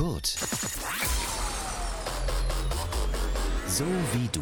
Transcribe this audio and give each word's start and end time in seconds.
Kurt. 0.00 0.28
So 3.66 3.84
wie 3.84 4.28
du. 4.32 4.40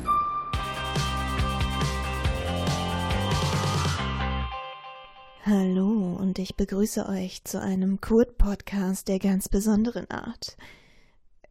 Hallo 5.44 6.16
und 6.16 6.38
ich 6.38 6.54
begrüße 6.54 7.08
euch 7.08 7.42
zu 7.42 7.60
einem 7.60 8.00
Kurt-Podcast 8.00 9.08
der 9.08 9.18
ganz 9.18 9.48
besonderen 9.48 10.08
Art. 10.12 10.56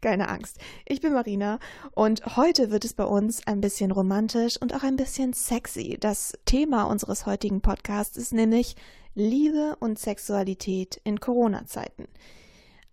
Keine 0.02 0.30
Angst, 0.30 0.60
ich 0.86 1.02
bin 1.02 1.12
Marina 1.12 1.60
und 1.92 2.38
heute 2.38 2.72
wird 2.72 2.86
es 2.86 2.94
bei 2.94 3.04
uns 3.04 3.46
ein 3.46 3.60
bisschen 3.60 3.92
romantisch 3.92 4.56
und 4.56 4.74
auch 4.74 4.84
ein 4.84 4.96
bisschen 4.96 5.34
sexy. 5.34 5.98
Das 6.00 6.32
Thema 6.46 6.84
unseres 6.84 7.26
heutigen 7.26 7.60
Podcasts 7.60 8.16
ist 8.16 8.32
nämlich 8.32 8.78
Liebe 9.16 9.76
und 9.82 10.00
Sexualität 10.00 11.02
in 11.04 11.20
Corona-Zeiten. 11.20 12.08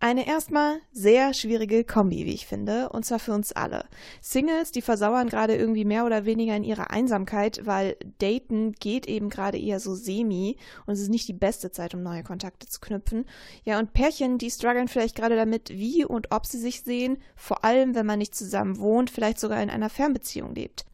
Eine 0.05 0.27
erstmal 0.27 0.83
sehr 0.93 1.33
schwierige 1.33 1.83
Kombi, 1.83 2.27
wie 2.27 2.35
ich 2.35 2.47
finde, 2.47 2.91
und 2.91 3.07
zwar 3.07 3.19
für 3.19 3.33
uns 3.33 3.53
alle. 3.53 3.87
Singles, 4.21 4.71
die 4.71 4.83
versauern 4.83 5.31
gerade 5.31 5.57
irgendwie 5.57 5.87
mehr 5.87 6.05
oder 6.05 6.27
weniger 6.27 6.55
in 6.55 6.63
ihrer 6.63 6.91
Einsamkeit, 6.91 7.63
weil 7.65 7.97
Daten 8.19 8.73
geht 8.73 9.07
eben 9.07 9.31
gerade 9.31 9.59
eher 9.59 9.81
so 9.81 9.95
semi 9.95 10.59
und 10.85 10.93
es 10.93 11.01
ist 11.01 11.09
nicht 11.09 11.27
die 11.27 11.33
beste 11.33 11.73
Zeit, 11.73 11.95
um 11.95 12.03
neue 12.03 12.23
Kontakte 12.23 12.67
zu 12.67 12.81
knüpfen. 12.81 13.25
Ja, 13.65 13.79
und 13.79 13.95
Pärchen, 13.95 14.37
die 14.37 14.51
strugglen 14.51 14.89
vielleicht 14.89 15.17
gerade 15.17 15.37
damit, 15.37 15.71
wie 15.71 16.05
und 16.05 16.33
ob 16.33 16.45
sie 16.45 16.59
sich 16.59 16.83
sehen, 16.83 17.17
vor 17.35 17.65
allem 17.65 17.95
wenn 17.95 18.05
man 18.05 18.19
nicht 18.19 18.35
zusammen 18.35 18.79
wohnt, 18.79 19.09
vielleicht 19.09 19.41
sogar 19.41 19.63
in 19.63 19.71
einer 19.71 19.89
Fernbeziehung 19.89 20.55
lebt. 20.55 20.85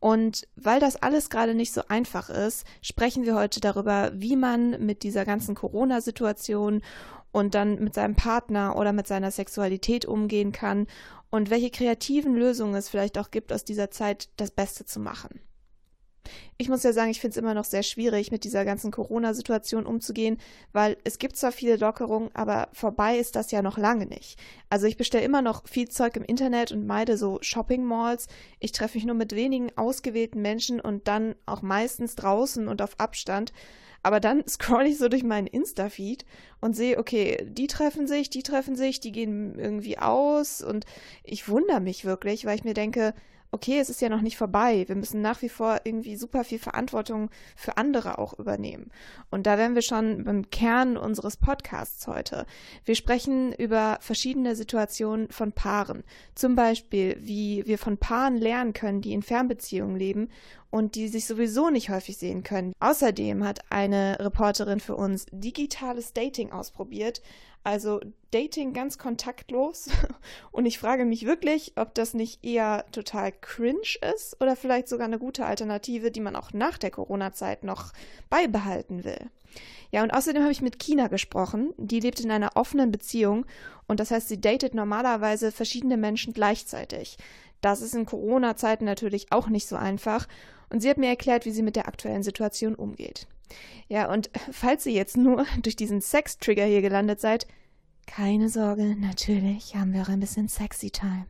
Und 0.00 0.46
weil 0.56 0.80
das 0.80 0.96
alles 0.96 1.30
gerade 1.30 1.54
nicht 1.54 1.72
so 1.72 1.82
einfach 1.88 2.28
ist, 2.28 2.66
sprechen 2.82 3.24
wir 3.24 3.34
heute 3.34 3.60
darüber, 3.60 4.12
wie 4.14 4.36
man 4.36 4.84
mit 4.84 5.02
dieser 5.02 5.24
ganzen 5.24 5.54
Corona-Situation 5.54 6.82
und 7.32 7.54
dann 7.54 7.82
mit 7.82 7.94
seinem 7.94 8.14
Partner 8.14 8.76
oder 8.76 8.92
mit 8.92 9.06
seiner 9.06 9.30
Sexualität 9.30 10.06
umgehen 10.06 10.52
kann 10.52 10.86
und 11.30 11.50
welche 11.50 11.70
kreativen 11.70 12.34
Lösungen 12.34 12.74
es 12.74 12.88
vielleicht 12.88 13.18
auch 13.18 13.30
gibt, 13.30 13.52
aus 13.52 13.64
dieser 13.64 13.90
Zeit 13.90 14.28
das 14.36 14.50
Beste 14.50 14.84
zu 14.84 15.00
machen. 15.00 15.40
Ich 16.58 16.68
muss 16.68 16.82
ja 16.82 16.92
sagen, 16.92 17.10
ich 17.10 17.20
finde 17.20 17.32
es 17.32 17.36
immer 17.36 17.54
noch 17.54 17.64
sehr 17.64 17.82
schwierig, 17.82 18.30
mit 18.30 18.44
dieser 18.44 18.64
ganzen 18.64 18.90
Corona-Situation 18.90 19.86
umzugehen, 19.86 20.38
weil 20.72 20.96
es 21.04 21.18
gibt 21.18 21.36
zwar 21.36 21.52
viele 21.52 21.76
Lockerungen, 21.76 22.30
aber 22.34 22.68
vorbei 22.72 23.18
ist 23.18 23.36
das 23.36 23.50
ja 23.50 23.62
noch 23.62 23.78
lange 23.78 24.06
nicht. 24.06 24.38
Also 24.70 24.86
ich 24.86 24.96
bestelle 24.96 25.24
immer 25.24 25.42
noch 25.42 25.66
viel 25.68 25.88
Zeug 25.88 26.16
im 26.16 26.24
Internet 26.24 26.72
und 26.72 26.86
meide 26.86 27.16
so 27.16 27.38
Shopping-Malls. 27.40 28.28
Ich 28.60 28.72
treffe 28.72 28.98
mich 28.98 29.04
nur 29.04 29.14
mit 29.14 29.34
wenigen 29.34 29.70
ausgewählten 29.76 30.42
Menschen 30.42 30.80
und 30.80 31.08
dann 31.08 31.34
auch 31.46 31.62
meistens 31.62 32.14
draußen 32.16 32.68
und 32.68 32.82
auf 32.82 32.98
Abstand. 32.98 33.52
Aber 34.02 34.20
dann 34.20 34.44
scroll 34.48 34.86
ich 34.86 34.98
so 34.98 35.08
durch 35.08 35.24
meinen 35.24 35.48
Insta-Feed 35.48 36.24
und 36.60 36.76
sehe, 36.76 36.98
okay, 36.98 37.44
die 37.50 37.66
treffen 37.66 38.06
sich, 38.06 38.30
die 38.30 38.44
treffen 38.44 38.76
sich, 38.76 39.00
die 39.00 39.10
gehen 39.10 39.58
irgendwie 39.58 39.98
aus 39.98 40.62
und 40.62 40.84
ich 41.24 41.48
wundere 41.48 41.80
mich 41.80 42.04
wirklich, 42.04 42.44
weil 42.44 42.56
ich 42.56 42.64
mir 42.64 42.74
denke, 42.74 43.14
okay, 43.50 43.78
es 43.78 43.90
ist 43.90 44.00
ja 44.00 44.08
noch 44.08 44.20
nicht 44.20 44.36
vorbei. 44.36 44.84
Wir 44.86 44.96
müssen 44.96 45.22
nach 45.22 45.42
wie 45.42 45.48
vor 45.48 45.80
irgendwie 45.84 46.16
super 46.16 46.44
viel 46.44 46.58
Verantwortung 46.58 47.30
für 47.54 47.76
andere 47.76 48.18
auch 48.18 48.38
übernehmen. 48.38 48.90
Und 49.30 49.46
da 49.46 49.58
wären 49.58 49.74
wir 49.74 49.82
schon 49.82 50.24
beim 50.24 50.50
Kern 50.50 50.96
unseres 50.96 51.36
Podcasts 51.36 52.06
heute. 52.06 52.46
Wir 52.84 52.94
sprechen 52.94 53.52
über 53.52 53.98
verschiedene 54.00 54.56
Situationen 54.56 55.30
von 55.30 55.52
Paaren. 55.52 56.04
Zum 56.34 56.54
Beispiel, 56.54 57.16
wie 57.20 57.64
wir 57.66 57.78
von 57.78 57.98
Paaren 57.98 58.36
lernen 58.36 58.72
können, 58.72 59.00
die 59.00 59.12
in 59.12 59.22
Fernbeziehungen 59.22 59.96
leben 59.96 60.28
und 60.70 60.94
die 60.94 61.08
sich 61.08 61.26
sowieso 61.26 61.70
nicht 61.70 61.90
häufig 61.90 62.16
sehen 62.16 62.42
können. 62.42 62.72
Außerdem 62.80 63.44
hat 63.44 63.60
eine 63.70 64.18
Reporterin 64.20 64.80
für 64.80 64.96
uns 64.96 65.26
digitales 65.30 66.12
Dating 66.12 66.52
ausprobiert, 66.52 67.22
also 67.66 68.00
Dating 68.30 68.74
ganz 68.74 68.96
kontaktlos. 68.96 69.88
Und 70.52 70.66
ich 70.66 70.78
frage 70.78 71.04
mich 71.04 71.26
wirklich, 71.26 71.72
ob 71.74 71.94
das 71.94 72.14
nicht 72.14 72.44
eher 72.44 72.84
total 72.92 73.32
cringe 73.32 73.98
ist 74.14 74.40
oder 74.40 74.54
vielleicht 74.54 74.88
sogar 74.88 75.06
eine 75.06 75.18
gute 75.18 75.44
Alternative, 75.44 76.12
die 76.12 76.20
man 76.20 76.36
auch 76.36 76.52
nach 76.52 76.78
der 76.78 76.92
Corona-Zeit 76.92 77.64
noch 77.64 77.92
beibehalten 78.30 79.02
will. 79.04 79.18
Ja, 79.90 80.02
und 80.02 80.12
außerdem 80.12 80.42
habe 80.42 80.52
ich 80.52 80.62
mit 80.62 80.78
Kina 80.78 81.08
gesprochen. 81.08 81.72
Die 81.76 82.00
lebt 82.00 82.20
in 82.20 82.30
einer 82.30 82.52
offenen 82.54 82.92
Beziehung 82.92 83.46
und 83.88 83.98
das 83.98 84.12
heißt, 84.12 84.28
sie 84.28 84.40
datet 84.40 84.74
normalerweise 84.74 85.50
verschiedene 85.50 85.96
Menschen 85.96 86.32
gleichzeitig. 86.32 87.16
Das 87.62 87.82
ist 87.82 87.94
in 87.94 88.06
Corona-Zeiten 88.06 88.84
natürlich 88.84 89.32
auch 89.32 89.48
nicht 89.48 89.66
so 89.66 89.76
einfach 89.76 90.28
und 90.70 90.80
sie 90.80 90.90
hat 90.90 90.98
mir 90.98 91.08
erklärt, 91.08 91.44
wie 91.44 91.50
sie 91.50 91.62
mit 91.62 91.76
der 91.76 91.88
aktuellen 91.88 92.22
Situation 92.22 92.74
umgeht. 92.74 93.26
Ja, 93.88 94.10
und 94.12 94.30
falls 94.50 94.86
ihr 94.86 94.92
jetzt 94.92 95.16
nur 95.16 95.46
durch 95.62 95.76
diesen 95.76 96.00
Sex-Trigger 96.00 96.64
hier 96.64 96.82
gelandet 96.82 97.20
seid, 97.20 97.46
keine 98.06 98.48
Sorge, 98.48 98.96
natürlich 98.96 99.74
haben 99.74 99.92
wir 99.92 100.02
auch 100.02 100.08
ein 100.08 100.20
bisschen 100.20 100.48
Sexy 100.48 100.90
Time. 100.90 101.26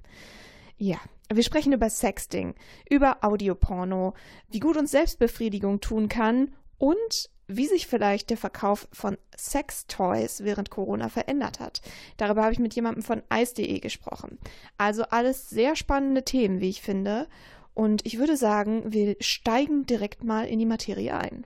Ja, 0.77 0.99
wir 1.33 1.43
sprechen 1.43 1.73
über 1.73 1.89
Sexting, 1.89 2.55
über 2.89 3.25
Audioporno, 3.25 4.15
wie 4.49 4.61
gut 4.61 4.77
uns 4.77 4.91
Selbstbefriedigung 4.91 5.81
tun 5.81 6.09
kann 6.09 6.55
und 6.79 7.31
wie 7.49 7.67
sich 7.67 7.87
vielleicht 7.87 8.31
der 8.31 8.37
Verkauf 8.37 8.89
von 8.93 9.17
Sextoys 9.37 10.43
während 10.43 10.71
Corona 10.71 11.09
verändert 11.09 11.61
hat. 11.61 11.81
Darüber 12.17 12.43
habe 12.43 12.53
ich 12.53 12.59
mit 12.59 12.75
jemandem 12.75 13.03
von 13.03 13.23
ice.de 13.33 13.79
gesprochen. 13.79 14.39
Also 14.79 15.05
alles 15.05 15.49
sehr 15.49 15.77
spannende 15.77 16.25
Themen, 16.25 16.61
wie 16.61 16.69
ich 16.69 16.83
finde. 16.83 17.29
Und 17.76 18.06
ich 18.06 18.19
würde 18.19 18.38
sagen, 18.38 18.84
wir 18.87 19.16
steigen 19.20 19.84
direkt 19.84 20.25
mal 20.25 20.47
in 20.47 20.59
die 20.59 20.64
Materie 20.64 21.14
ein. 21.14 21.44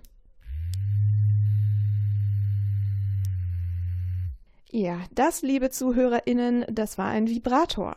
Ja, 4.70 5.00
das, 5.12 5.42
liebe 5.42 5.70
ZuhörerInnen, 5.70 6.66
das 6.70 6.98
war 6.98 7.08
ein 7.08 7.26
Vibrator. 7.26 7.96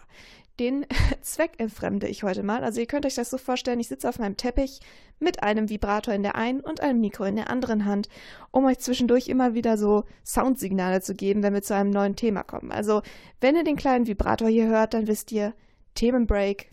Den 0.59 0.87
Zweck 1.21 1.51
entfremde 1.59 2.07
ich 2.07 2.23
heute 2.23 2.41
mal. 2.41 2.63
Also 2.63 2.79
ihr 2.79 2.87
könnt 2.87 3.05
euch 3.05 3.13
das 3.13 3.29
so 3.29 3.37
vorstellen, 3.37 3.79
ich 3.79 3.87
sitze 3.87 4.09
auf 4.09 4.17
meinem 4.17 4.35
Teppich 4.35 4.79
mit 5.19 5.43
einem 5.43 5.69
Vibrator 5.69 6.15
in 6.15 6.23
der 6.23 6.33
einen 6.33 6.59
und 6.59 6.81
einem 6.81 7.01
Mikro 7.01 7.25
in 7.25 7.35
der 7.35 7.51
anderen 7.51 7.85
Hand, 7.85 8.09
um 8.49 8.65
euch 8.65 8.79
zwischendurch 8.79 9.27
immer 9.27 9.53
wieder 9.53 9.77
so 9.77 10.05
Soundsignale 10.25 11.01
zu 11.01 11.13
geben, 11.13 11.43
wenn 11.43 11.53
wir 11.53 11.61
zu 11.61 11.75
einem 11.75 11.91
neuen 11.91 12.15
Thema 12.15 12.41
kommen. 12.41 12.71
Also 12.71 13.03
wenn 13.41 13.55
ihr 13.55 13.63
den 13.63 13.75
kleinen 13.75 14.07
Vibrator 14.07 14.49
hier 14.49 14.65
hört, 14.65 14.95
dann 14.95 15.05
wisst 15.05 15.31
ihr, 15.31 15.53
Themenbreak. 15.93 16.71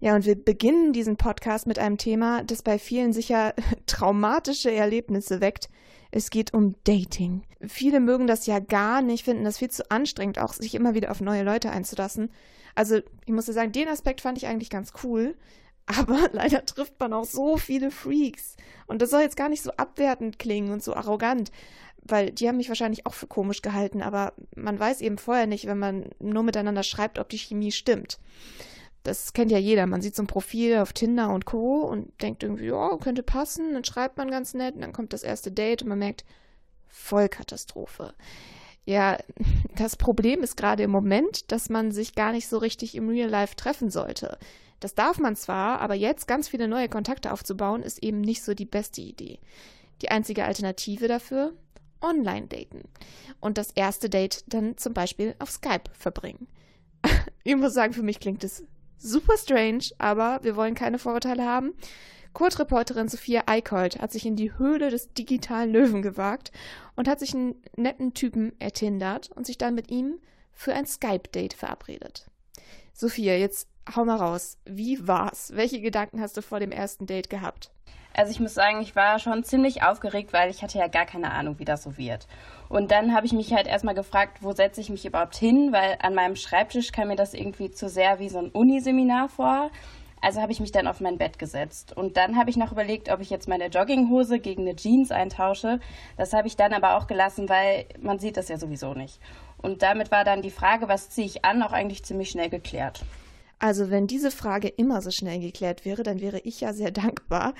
Ja, 0.00 0.14
und 0.14 0.26
wir 0.26 0.34
beginnen 0.34 0.92
diesen 0.92 1.16
Podcast 1.16 1.66
mit 1.66 1.78
einem 1.78 1.96
Thema, 1.96 2.44
das 2.44 2.62
bei 2.62 2.78
vielen 2.78 3.12
sicher 3.12 3.54
traumatische 3.86 4.70
Erlebnisse 4.70 5.40
weckt, 5.40 5.68
es 6.10 6.30
geht 6.30 6.54
um 6.54 6.76
Dating. 6.84 7.42
Viele 7.66 8.00
mögen 8.00 8.26
das 8.26 8.46
ja 8.46 8.58
gar 8.58 9.02
nicht, 9.02 9.24
finden 9.24 9.44
das 9.44 9.58
viel 9.58 9.70
zu 9.70 9.90
anstrengend, 9.90 10.38
auch 10.38 10.52
sich 10.52 10.74
immer 10.74 10.94
wieder 10.94 11.10
auf 11.10 11.20
neue 11.20 11.42
Leute 11.42 11.70
einzulassen. 11.70 12.30
Also, 12.74 12.98
ich 13.24 13.32
muss 13.32 13.46
sagen, 13.46 13.72
den 13.72 13.88
Aspekt 13.88 14.20
fand 14.20 14.38
ich 14.38 14.46
eigentlich 14.46 14.70
ganz 14.70 14.92
cool. 15.02 15.36
Aber 15.86 16.28
leider 16.32 16.66
trifft 16.66 16.98
man 16.98 17.12
auch 17.12 17.24
so 17.24 17.56
viele 17.56 17.92
Freaks. 17.92 18.56
Und 18.86 19.02
das 19.02 19.10
soll 19.10 19.20
jetzt 19.20 19.36
gar 19.36 19.48
nicht 19.48 19.62
so 19.62 19.70
abwertend 19.76 20.38
klingen 20.38 20.72
und 20.72 20.82
so 20.82 20.94
arrogant, 20.94 21.52
weil 22.02 22.32
die 22.32 22.48
haben 22.48 22.56
mich 22.56 22.68
wahrscheinlich 22.68 23.06
auch 23.06 23.14
für 23.14 23.28
komisch 23.28 23.62
gehalten, 23.62 24.02
aber 24.02 24.32
man 24.56 24.78
weiß 24.78 25.00
eben 25.00 25.16
vorher 25.16 25.46
nicht, 25.46 25.66
wenn 25.66 25.78
man 25.78 26.10
nur 26.18 26.42
miteinander 26.42 26.82
schreibt, 26.82 27.20
ob 27.20 27.28
die 27.28 27.38
Chemie 27.38 27.70
stimmt 27.70 28.18
das 29.06 29.32
kennt 29.32 29.52
ja 29.52 29.58
jeder. 29.58 29.86
Man 29.86 30.02
sieht 30.02 30.16
so 30.16 30.22
ein 30.22 30.26
Profil 30.26 30.78
auf 30.78 30.92
Tinder 30.92 31.30
und 31.30 31.46
Co. 31.46 31.82
und 31.82 32.20
denkt 32.22 32.42
irgendwie, 32.42 32.66
ja, 32.66 32.96
könnte 32.98 33.22
passen. 33.22 33.74
Dann 33.74 33.84
schreibt 33.84 34.16
man 34.16 34.30
ganz 34.30 34.54
nett 34.54 34.74
und 34.74 34.80
dann 34.80 34.92
kommt 34.92 35.12
das 35.12 35.22
erste 35.22 35.52
Date 35.52 35.82
und 35.82 35.88
man 35.88 35.98
merkt, 35.98 36.24
Vollkatastrophe. 36.88 38.14
Ja, 38.84 39.18
das 39.76 39.96
Problem 39.96 40.42
ist 40.42 40.56
gerade 40.56 40.82
im 40.82 40.90
Moment, 40.90 41.52
dass 41.52 41.68
man 41.68 41.92
sich 41.92 42.14
gar 42.14 42.32
nicht 42.32 42.48
so 42.48 42.58
richtig 42.58 42.94
im 42.94 43.08
Real 43.08 43.28
Life 43.28 43.56
treffen 43.56 43.90
sollte. 43.90 44.38
Das 44.80 44.94
darf 44.94 45.18
man 45.18 45.36
zwar, 45.36 45.80
aber 45.80 45.94
jetzt 45.94 46.28
ganz 46.28 46.48
viele 46.48 46.68
neue 46.68 46.88
Kontakte 46.88 47.32
aufzubauen, 47.32 47.82
ist 47.82 48.02
eben 48.02 48.20
nicht 48.20 48.42
so 48.42 48.54
die 48.54 48.66
beste 48.66 49.00
Idee. 49.00 49.38
Die 50.02 50.10
einzige 50.10 50.44
Alternative 50.44 51.08
dafür? 51.08 51.54
Online 52.02 52.46
daten. 52.46 52.82
Und 53.40 53.56
das 53.56 53.70
erste 53.70 54.10
Date 54.10 54.44
dann 54.48 54.76
zum 54.76 54.92
Beispiel 54.92 55.34
auf 55.38 55.50
Skype 55.50 55.90
verbringen. 55.92 56.46
ich 57.44 57.56
muss 57.56 57.72
sagen, 57.72 57.94
für 57.94 58.02
mich 58.02 58.20
klingt 58.20 58.44
es 58.44 58.64
Super 58.98 59.36
strange, 59.36 59.90
aber 59.98 60.40
wir 60.42 60.56
wollen 60.56 60.74
keine 60.74 60.98
Vorurteile 60.98 61.44
haben. 61.44 61.74
Kurzreporterin 62.32 63.08
Sophia 63.08 63.44
Eickholt 63.46 64.00
hat 64.00 64.12
sich 64.12 64.26
in 64.26 64.36
die 64.36 64.58
Höhle 64.58 64.90
des 64.90 65.12
digitalen 65.14 65.72
Löwen 65.72 66.02
gewagt 66.02 66.52
und 66.94 67.08
hat 67.08 67.18
sich 67.18 67.34
einen 67.34 67.62
netten 67.76 68.12
Typen 68.12 68.52
ertindert 68.58 69.30
und 69.34 69.46
sich 69.46 69.56
dann 69.56 69.74
mit 69.74 69.90
ihm 69.90 70.18
für 70.52 70.74
ein 70.74 70.86
Skype-Date 70.86 71.54
verabredet. 71.54 72.26
Sophia, 72.92 73.34
jetzt 73.36 73.68
hau 73.94 74.04
mal 74.04 74.16
raus. 74.16 74.58
Wie 74.64 75.06
war's? 75.06 75.52
Welche 75.54 75.80
Gedanken 75.80 76.20
hast 76.20 76.36
du 76.36 76.42
vor 76.42 76.60
dem 76.60 76.72
ersten 76.72 77.06
Date 77.06 77.30
gehabt? 77.30 77.70
Also 78.14 78.30
ich 78.30 78.40
muss 78.40 78.54
sagen, 78.54 78.80
ich 78.80 78.96
war 78.96 79.18
schon 79.18 79.44
ziemlich 79.44 79.82
aufgeregt, 79.82 80.32
weil 80.32 80.50
ich 80.50 80.62
hatte 80.62 80.78
ja 80.78 80.88
gar 80.88 81.04
keine 81.04 81.32
Ahnung, 81.32 81.58
wie 81.58 81.66
das 81.66 81.82
so 81.82 81.98
wird. 81.98 82.26
Und 82.70 82.90
dann 82.90 83.14
habe 83.14 83.26
ich 83.26 83.32
mich 83.32 83.52
halt 83.52 83.66
erstmal 83.66 83.94
gefragt, 83.94 84.38
wo 84.40 84.52
setze 84.52 84.80
ich 84.80 84.88
mich 84.88 85.04
überhaupt 85.04 85.36
hin, 85.36 85.70
weil 85.70 85.98
an 86.00 86.14
meinem 86.14 86.34
Schreibtisch 86.34 86.92
kam 86.92 87.08
mir 87.08 87.16
das 87.16 87.34
irgendwie 87.34 87.70
zu 87.70 87.90
sehr 87.90 88.18
wie 88.18 88.30
so 88.30 88.38
ein 88.38 88.48
Uniseminar 88.48 89.28
vor. 89.28 89.70
Also 90.22 90.40
habe 90.40 90.50
ich 90.50 90.60
mich 90.60 90.72
dann 90.72 90.86
auf 90.86 91.00
mein 91.00 91.18
Bett 91.18 91.38
gesetzt. 91.38 91.94
Und 91.94 92.16
dann 92.16 92.38
habe 92.38 92.48
ich 92.48 92.56
noch 92.56 92.72
überlegt, 92.72 93.10
ob 93.10 93.20
ich 93.20 93.28
jetzt 93.28 93.48
meine 93.48 93.66
Jogginghose 93.66 94.38
gegen 94.38 94.62
eine 94.62 94.76
Jeans 94.76 95.10
eintausche. 95.10 95.78
Das 96.16 96.32
habe 96.32 96.48
ich 96.48 96.56
dann 96.56 96.72
aber 96.72 96.96
auch 96.96 97.06
gelassen, 97.06 97.50
weil 97.50 97.84
man 98.00 98.18
sieht 98.18 98.38
das 98.38 98.48
ja 98.48 98.56
sowieso 98.56 98.94
nicht. 98.94 99.20
Und 99.60 99.82
damit 99.82 100.10
war 100.10 100.24
dann 100.24 100.40
die 100.40 100.50
Frage, 100.50 100.88
was 100.88 101.10
ziehe 101.10 101.26
ich 101.26 101.44
an, 101.44 101.62
auch 101.62 101.72
eigentlich 101.72 102.02
ziemlich 102.02 102.30
schnell 102.30 102.48
geklärt. 102.48 103.04
Also 103.58 103.90
wenn 103.90 104.06
diese 104.06 104.30
Frage 104.30 104.68
immer 104.68 105.00
so 105.00 105.10
schnell 105.10 105.40
geklärt 105.40 105.84
wäre, 105.84 106.02
dann 106.02 106.20
wäre 106.20 106.40
ich 106.40 106.60
ja 106.60 106.72
sehr 106.72 106.90
dankbar. 106.92 107.54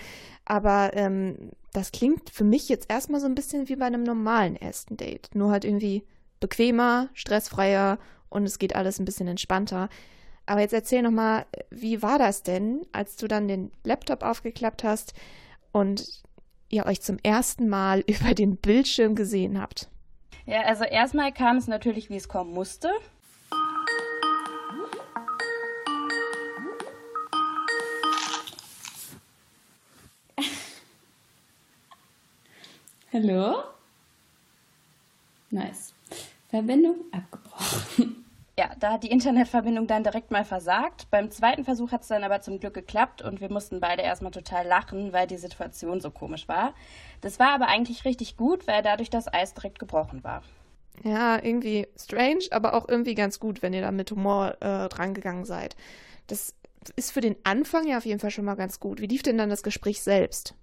Aber 0.45 0.91
ähm, 0.95 1.51
das 1.73 1.93
klingt 1.93 2.31
für 2.31 2.45
mich 2.45 2.69
jetzt 2.69 2.91
erstmal 2.91 3.21
so 3.21 3.27
ein 3.27 3.35
bisschen 3.35 3.69
wie 3.69 3.77
bei 3.77 3.87
einem 3.87 4.03
normalen 4.03 4.57
ersten 4.57 4.97
Date. 4.97 5.31
Nur 5.35 5.51
halt 5.51 5.65
irgendwie 5.65 6.05
bequemer, 6.41 7.09
stressfreier 7.15 7.99
und 8.29 8.45
es 8.45 8.59
geht 8.59 8.77
alles 8.77 8.99
ein 8.99 9.05
bisschen 9.05 9.29
entspannter. 9.29 9.89
Aber 10.47 10.61
jetzt 10.61 10.75
erzähl 10.75 11.03
nochmal, 11.03 11.47
wie 11.71 12.03
war 12.03 12.19
das 12.19 12.43
denn, 12.43 12.87
als 12.93 13.17
du 13.17 13.27
dann 13.27 13.49
den 13.49 13.73
Laptop 13.83 14.23
aufgeklappt 14.23 14.85
hast 14.85 15.13
und 15.73 16.23
ihr 16.69 16.87
euch 16.87 17.01
zum 17.01 17.19
ersten 17.23 17.69
Mal 17.69 18.01
über 18.07 18.35
den 18.35 18.57
Bildschirm 18.57 19.15
gesehen 19.15 19.61
habt? 19.61 19.89
Ja, 20.45 20.63
also 20.63 20.85
erstmal 20.85 21.33
kam 21.33 21.57
es 21.57 21.67
natürlich, 21.67 22.09
wie 22.09 22.17
es 22.17 22.29
kommen 22.29 22.53
musste. 22.53 22.89
Hallo? 33.17 33.63
Nice. 35.51 35.95
Verbindung 36.51 36.97
abgebrochen. 37.13 38.27
Ja, 38.59 38.73
da 38.79 38.93
hat 38.93 39.05
die 39.05 39.11
Internetverbindung 39.11 39.87
dann 39.87 40.03
direkt 40.03 40.31
mal 40.31 40.45
versagt. 40.45 41.11
Beim 41.11 41.31
zweiten 41.31 41.65
Versuch 41.65 41.93
hat 41.93 42.03
es 42.03 42.09
dann 42.09 42.25
aber 42.25 42.43
zum 42.43 42.61
Glück 42.61 42.75
geklappt 42.75 43.23
und 43.23 43.41
wir 43.41 43.51
mussten 43.51 43.81
beide 43.81 44.03
erstmal 44.03 44.33
total 44.33 44.67
lachen, 44.67 45.15
weil 45.15 45.27
die 45.27 45.39
Situation 45.39 46.03
so 46.03 46.11
komisch 46.11 46.47
war. 46.47 46.75
Das 47.23 47.39
war 47.39 47.55
aber 47.55 47.69
eigentlich 47.69 48.05
richtig 48.05 48.37
gut, 48.37 48.67
weil 48.67 48.83
dadurch 48.83 49.09
das 49.09 49.33
Eis 49.33 49.55
direkt 49.55 49.79
gebrochen 49.79 50.23
war. 50.23 50.43
Ja, 51.03 51.43
irgendwie 51.43 51.89
strange, 51.97 52.45
aber 52.51 52.75
auch 52.75 52.87
irgendwie 52.87 53.15
ganz 53.15 53.41
gut, 53.41 53.63
wenn 53.63 53.73
ihr 53.73 53.81
da 53.81 53.93
mit 53.93 54.11
Humor 54.11 54.59
äh, 54.61 54.91
drangegangen 54.91 55.47
seid. 55.47 55.75
Das 56.27 56.55
ist 56.97 57.13
für 57.13 57.23
den 57.23 57.37
Anfang 57.45 57.87
ja 57.87 57.97
auf 57.97 58.05
jeden 58.05 58.21
Fall 58.21 58.31
schon 58.31 58.45
mal 58.45 58.57
ganz 58.57 58.79
gut. 58.79 59.01
Wie 59.01 59.07
lief 59.07 59.23
denn 59.23 59.39
dann 59.39 59.49
das 59.49 59.63
Gespräch 59.63 60.03
selbst? 60.03 60.55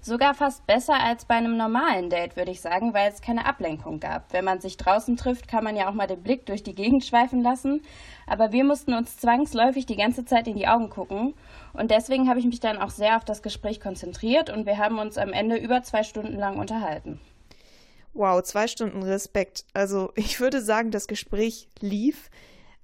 Sogar 0.00 0.34
fast 0.34 0.66
besser 0.66 0.94
als 0.94 1.24
bei 1.24 1.34
einem 1.34 1.56
normalen 1.56 2.08
Date, 2.10 2.36
würde 2.36 2.50
ich 2.50 2.60
sagen, 2.60 2.94
weil 2.94 3.10
es 3.10 3.20
keine 3.20 3.46
Ablenkung 3.46 4.00
gab. 4.00 4.32
Wenn 4.32 4.44
man 4.44 4.60
sich 4.60 4.76
draußen 4.76 5.16
trifft, 5.16 5.48
kann 5.48 5.64
man 5.64 5.76
ja 5.76 5.88
auch 5.88 5.94
mal 5.94 6.06
den 6.06 6.22
Blick 6.22 6.46
durch 6.46 6.62
die 6.62 6.74
Gegend 6.74 7.04
schweifen 7.04 7.42
lassen. 7.42 7.82
Aber 8.26 8.52
wir 8.52 8.64
mussten 8.64 8.94
uns 8.94 9.16
zwangsläufig 9.16 9.86
die 9.86 9.96
ganze 9.96 10.24
Zeit 10.24 10.46
in 10.46 10.56
die 10.56 10.68
Augen 10.68 10.90
gucken. 10.90 11.34
Und 11.72 11.90
deswegen 11.90 12.28
habe 12.28 12.40
ich 12.40 12.46
mich 12.46 12.60
dann 12.60 12.78
auch 12.78 12.90
sehr 12.90 13.16
auf 13.16 13.24
das 13.24 13.42
Gespräch 13.42 13.80
konzentriert 13.80 14.50
und 14.50 14.66
wir 14.66 14.78
haben 14.78 14.98
uns 14.98 15.18
am 15.18 15.32
Ende 15.32 15.56
über 15.56 15.82
zwei 15.82 16.02
Stunden 16.02 16.36
lang 16.36 16.58
unterhalten. 16.58 17.20
Wow, 18.14 18.42
zwei 18.42 18.66
Stunden 18.66 19.02
Respekt. 19.02 19.64
Also 19.74 20.12
ich 20.16 20.40
würde 20.40 20.60
sagen, 20.60 20.90
das 20.90 21.06
Gespräch 21.06 21.68
lief. 21.80 22.30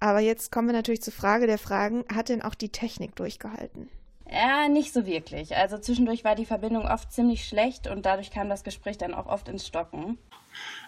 Aber 0.00 0.20
jetzt 0.20 0.52
kommen 0.52 0.69
wir 0.69 0.75
natürlich 0.75 1.02
zur 1.02 1.12
Frage 1.12 1.46
der 1.46 1.58
Fragen. 1.58 2.05
Hat 2.12 2.28
denn 2.28 2.43
auch 2.43 2.55
die 2.55 2.69
Technik 2.69 3.17
durchgehalten? 3.17 3.88
Ja, 4.31 4.69
nicht 4.69 4.93
so 4.93 5.06
wirklich. 5.06 5.56
Also 5.56 5.79
zwischendurch 5.79 6.25
war 6.25 6.35
die 6.35 6.47
Verbindung 6.47 6.87
oft 6.87 7.12
ziemlich 7.12 7.47
schlecht 7.47 7.87
und 7.87 8.06
dadurch 8.06 8.31
kam 8.31 8.49
das 8.49 8.65
Gespräch 8.65 8.99
dann 8.99 9.15
auch 9.15 9.26
oft 9.26 9.49
ins 9.49 9.67
Stocken. 9.67 10.19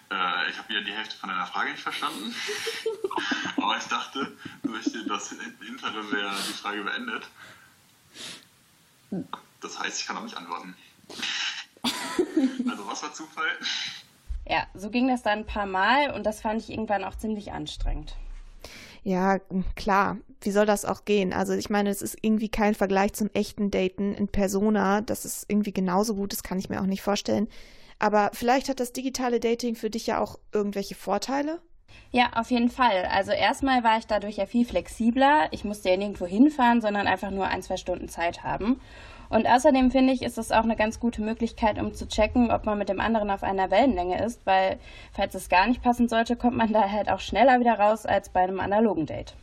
Äh, 0.09 0.49
ich 0.49 0.57
habe 0.57 0.73
ja 0.73 0.81
die 0.81 0.91
Hälfte 0.91 1.17
von 1.17 1.29
deiner 1.29 1.45
Frage 1.45 1.71
nicht 1.71 1.83
verstanden. 1.83 2.33
Aber 3.57 3.77
ich 3.77 3.85
dachte, 3.85 4.35
durch 4.63 4.85
das 5.07 5.31
Interim 5.31 6.11
wäre 6.11 6.31
die 6.47 6.53
Frage 6.53 6.83
beendet. 6.83 7.29
Das 9.61 9.79
heißt, 9.79 10.01
ich 10.01 10.07
kann 10.07 10.17
auch 10.17 10.23
nicht 10.23 10.37
antworten. 10.37 10.75
Also 12.69 12.87
was 12.87 13.03
war 13.03 13.13
Zufall? 13.13 13.47
Ja, 14.47 14.65
so 14.73 14.89
ging 14.89 15.07
das 15.07 15.23
dann 15.23 15.39
ein 15.39 15.45
paar 15.45 15.65
Mal 15.65 16.11
und 16.11 16.25
das 16.25 16.41
fand 16.41 16.61
ich 16.61 16.69
irgendwann 16.69 17.03
auch 17.03 17.17
ziemlich 17.17 17.51
anstrengend. 17.51 18.15
Ja, 19.07 19.39
klar. 19.77 20.17
Wie 20.41 20.51
soll 20.51 20.65
das 20.65 20.83
auch 20.83 21.05
gehen? 21.05 21.31
Also 21.31 21.53
ich 21.53 21.69
meine, 21.69 21.89
es 21.89 22.01
ist 22.01 22.17
irgendwie 22.21 22.49
kein 22.49 22.75
Vergleich 22.75 23.13
zum 23.13 23.29
echten 23.33 23.71
Daten 23.71 24.13
in 24.13 24.27
Persona. 24.27 24.99
Das 24.99 25.23
ist 25.23 25.45
irgendwie 25.47 25.71
genauso 25.71 26.13
gut, 26.13 26.33
das 26.33 26.43
kann 26.43 26.59
ich 26.59 26.67
mir 26.67 26.81
auch 26.81 26.85
nicht 26.85 27.01
vorstellen. 27.01 27.47
Aber 27.99 28.31
vielleicht 28.33 28.67
hat 28.67 28.81
das 28.81 28.91
digitale 28.91 29.39
Dating 29.39 29.75
für 29.75 29.89
dich 29.89 30.07
ja 30.07 30.19
auch 30.19 30.39
irgendwelche 30.51 30.95
Vorteile? 30.95 31.61
Ja, 32.11 32.31
auf 32.35 32.51
jeden 32.51 32.69
Fall. 32.69 33.05
Also 33.11 33.31
erstmal 33.31 33.83
war 33.83 33.97
ich 33.97 34.07
dadurch 34.07 34.37
ja 34.37 34.45
viel 34.45 34.65
flexibler. 34.65 35.47
Ich 35.51 35.63
musste 35.63 35.89
ja 35.89 35.97
nirgendwo 35.97 36.25
hinfahren, 36.25 36.81
sondern 36.81 37.07
einfach 37.07 37.31
nur 37.31 37.47
ein, 37.47 37.61
zwei 37.61 37.77
Stunden 37.77 38.07
Zeit 38.07 38.43
haben. 38.43 38.79
Und 39.29 39.45
außerdem 39.45 39.91
finde 39.91 40.13
ich, 40.13 40.21
ist 40.21 40.37
es 40.37 40.51
auch 40.51 40.63
eine 40.63 40.75
ganz 40.75 40.99
gute 40.99 41.21
Möglichkeit, 41.21 41.79
um 41.79 41.93
zu 41.93 42.07
checken, 42.07 42.49
ob 42.49 42.65
man 42.65 42.77
mit 42.77 42.89
dem 42.89 43.01
anderen 43.01 43.29
auf 43.29 43.43
einer 43.43 43.69
Wellenlänge 43.71 44.23
ist, 44.23 44.45
weil 44.45 44.79
falls 45.11 45.35
es 45.35 45.49
gar 45.49 45.67
nicht 45.67 45.83
passen 45.83 46.07
sollte, 46.07 46.37
kommt 46.37 46.55
man 46.55 46.71
da 46.71 46.89
halt 46.89 47.09
auch 47.09 47.19
schneller 47.19 47.59
wieder 47.59 47.77
raus 47.77 48.05
als 48.05 48.29
bei 48.29 48.41
einem 48.41 48.61
analogen 48.61 49.05
Date. 49.05 49.35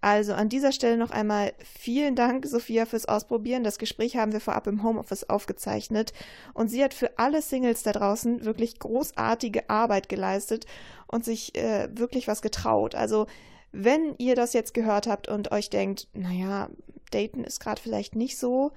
Also 0.00 0.32
an 0.32 0.48
dieser 0.48 0.70
Stelle 0.70 0.96
noch 0.96 1.10
einmal 1.10 1.52
vielen 1.58 2.14
Dank, 2.14 2.46
Sophia, 2.46 2.86
fürs 2.86 3.06
Ausprobieren. 3.06 3.64
Das 3.64 3.78
Gespräch 3.78 4.16
haben 4.16 4.32
wir 4.32 4.40
vorab 4.40 4.68
im 4.68 4.84
Homeoffice 4.84 5.28
aufgezeichnet 5.28 6.12
und 6.54 6.68
sie 6.68 6.84
hat 6.84 6.94
für 6.94 7.18
alle 7.18 7.42
Singles 7.42 7.82
da 7.82 7.90
draußen 7.90 8.44
wirklich 8.44 8.78
großartige 8.78 9.68
Arbeit 9.68 10.08
geleistet 10.08 10.66
und 11.08 11.24
sich 11.24 11.56
äh, 11.56 11.88
wirklich 11.92 12.28
was 12.28 12.42
getraut. 12.42 12.94
Also 12.94 13.26
wenn 13.72 14.14
ihr 14.18 14.34
das 14.34 14.52
jetzt 14.52 14.72
gehört 14.72 15.06
habt 15.06 15.28
und 15.28 15.52
euch 15.52 15.70
denkt, 15.70 16.08
naja, 16.12 16.70
daten 17.10 17.44
ist 17.44 17.60
gerade 17.60 17.80
vielleicht 17.80 18.14
nicht 18.14 18.38
so, 18.38 18.72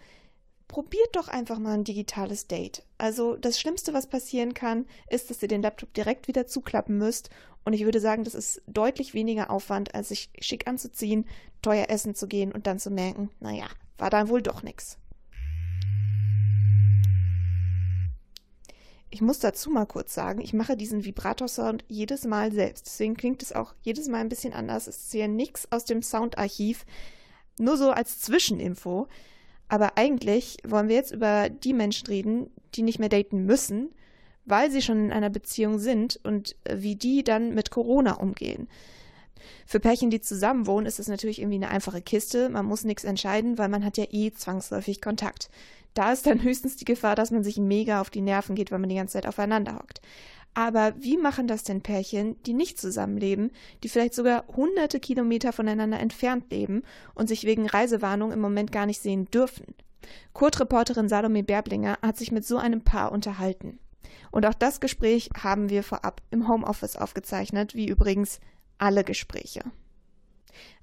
probiert 0.68 1.16
doch 1.16 1.28
einfach 1.28 1.60
mal 1.60 1.74
ein 1.74 1.83
digitales 1.83 2.48
Date. 2.48 2.83
Also 2.98 3.36
das 3.36 3.60
Schlimmste, 3.60 3.94
was 3.94 4.07
passieren 4.07 4.54
kann, 4.54 4.86
ist, 5.10 5.30
dass 5.30 5.42
ihr 5.42 5.50
den 5.50 5.62
Laptop 5.62 5.94
direkt 5.94 6.28
wieder 6.28 6.48
zuklappen 6.48 6.98
müsst. 6.98 7.30
Und 7.66 7.74
ich 7.74 7.83
würde 7.83 8.00
sagen, 8.00 8.24
das 8.24 8.36
ist 8.36 8.62
deutlich 8.68 9.13
weniger 9.13 9.51
Aufwand, 9.51 9.94
als 9.94 10.10
sich 10.10 10.30
schick 10.39 10.68
anzuziehen, 10.68 11.25
teuer 11.62 11.88
essen 11.89 12.16
zu 12.16 12.28
gehen 12.28 12.51
und 12.54 12.68
dann 12.68 12.80
zu 12.80 12.89
merken, 12.89 13.30
naja, 13.39 13.66
war 13.98 14.10
dann 14.10 14.30
wohl 14.30 14.42
doch 14.42 14.63
nichts. 14.63 14.98
Ich 19.13 19.22
muss 19.22 19.40
dazu 19.40 19.69
mal 19.69 19.86
kurz 19.86 20.13
sagen, 20.13 20.40
ich 20.40 20.54
mache 20.54 20.78
diesen 20.78 21.04
Vibrator-Sound 21.04 21.84
jedes 21.90 22.25
Mal 22.25 22.54
selbst. 22.54 22.86
Deswegen 22.86 23.18
klingt 23.18 23.44
es 23.44 23.52
auch 23.52 23.75
jedes 23.81 24.08
Mal 24.08 24.19
ein 24.19 24.30
bisschen 24.30 24.54
anders. 24.54 24.88
Es 24.88 25.04
ist 25.04 25.12
hier 25.12 25.28
nichts 25.28 25.69
aus 25.69 25.84
dem 25.84 26.02
Soundarchiv. 26.02 26.86
Nur 27.60 27.75
so 27.75 27.92
als 27.92 28.22
Zwischeninfo. 28.22 29.10
Aber 29.68 29.98
eigentlich 29.98 30.58
wollen 30.66 30.88
wir 30.88 30.96
jetzt 30.96 31.12
über 31.12 31.50
die 31.50 31.74
Menschen 31.74 32.08
reden, 32.08 32.50
die 32.74 32.84
nicht 32.84 33.00
mehr 33.00 33.10
daten 33.10 33.46
müssen, 33.46 33.90
weil 34.46 34.72
sie 34.72 34.81
schon 34.81 35.06
in 35.06 35.12
einer 35.12 35.30
Beziehung 35.30 35.78
sind 35.78 36.18
und 36.24 36.56
wie 36.69 36.95
die 36.95 37.26
dann 37.26 37.54
mit 37.54 37.69
Corona 37.69 38.14
umgehen. 38.14 38.69
Für 39.66 39.80
Pärchen, 39.80 40.10
die 40.10 40.21
zusammenwohnen, 40.21 40.86
ist 40.86 41.00
es 41.00 41.07
natürlich 41.07 41.40
irgendwie 41.40 41.57
eine 41.57 41.69
einfache 41.69 42.02
Kiste. 42.02 42.50
Man 42.50 42.66
muss 42.66 42.83
nichts 42.83 43.04
entscheiden, 43.04 43.57
weil 43.57 43.69
man 43.69 43.86
hat 43.86 43.98
ja 43.98 44.06
eh 44.10 44.31
zwangsläufig 44.31 45.02
Kontakt. 45.02 45.50
Da 45.94 46.12
ist 46.12 46.26
dann 46.26 46.42
höchstens 46.44 46.76
die 46.76 46.86
Gefahr, 46.86 47.16
dass 47.16 47.31
man 47.31 47.44
sich 47.44 47.57
mega 47.57 48.02
auf 48.02 48.10
die 48.10 48.21
Nerven 48.21 48.56
geht, 48.56 48.71
weil 48.71 48.80
man 48.80 48.90
die 48.90 48.95
ganze 48.95 49.14
Zeit 49.14 49.28
aufeinander 49.28 49.76
hockt. 49.76 50.02
Aber 50.54 50.94
wie 51.00 51.18
machen 51.18 51.48
das 51.48 51.64
denn 51.64 51.81
Pärchen, 51.81 52.42
die 52.44 52.54
nicht 52.54 52.80
zusammenleben, 52.80 53.52
die 53.83 53.90
vielleicht 53.90 54.14
sogar 54.14 54.45
hunderte 54.48 55.00
Kilometer 55.00 55.54
voneinander 55.54 56.00
entfernt 56.00 56.52
leben 56.52 56.83
und 57.16 57.28
sich 57.28 57.45
wegen 57.45 57.68
Reisewarnung 57.68 58.33
im 58.33 58.42
Moment 58.42 58.71
gar 58.71 58.86
nicht 58.86 59.02
sehen 59.02 59.26
dürfen? 59.31 59.76
Kurt-Reporterin 60.33 61.07
Salome 61.07 61.44
Berblinger 61.44 61.98
hat 62.02 62.18
sich 62.18 62.31
mit 62.31 62.45
so 62.45 62.57
einem 62.57 62.81
Paar 62.81 63.12
unterhalten. 63.12 63.80
Und 64.31 64.45
auch 64.45 64.54
das 64.54 64.80
Gespräch 64.80 65.30
haben 65.38 65.69
wir 65.69 65.83
vorab 65.83 66.21
im 66.31 66.48
Homeoffice 66.48 66.95
aufgezeichnet, 66.95 67.76
wie 67.76 67.88
übrigens 67.88 68.40
alle 68.81 69.04
Gespräche. 69.04 69.61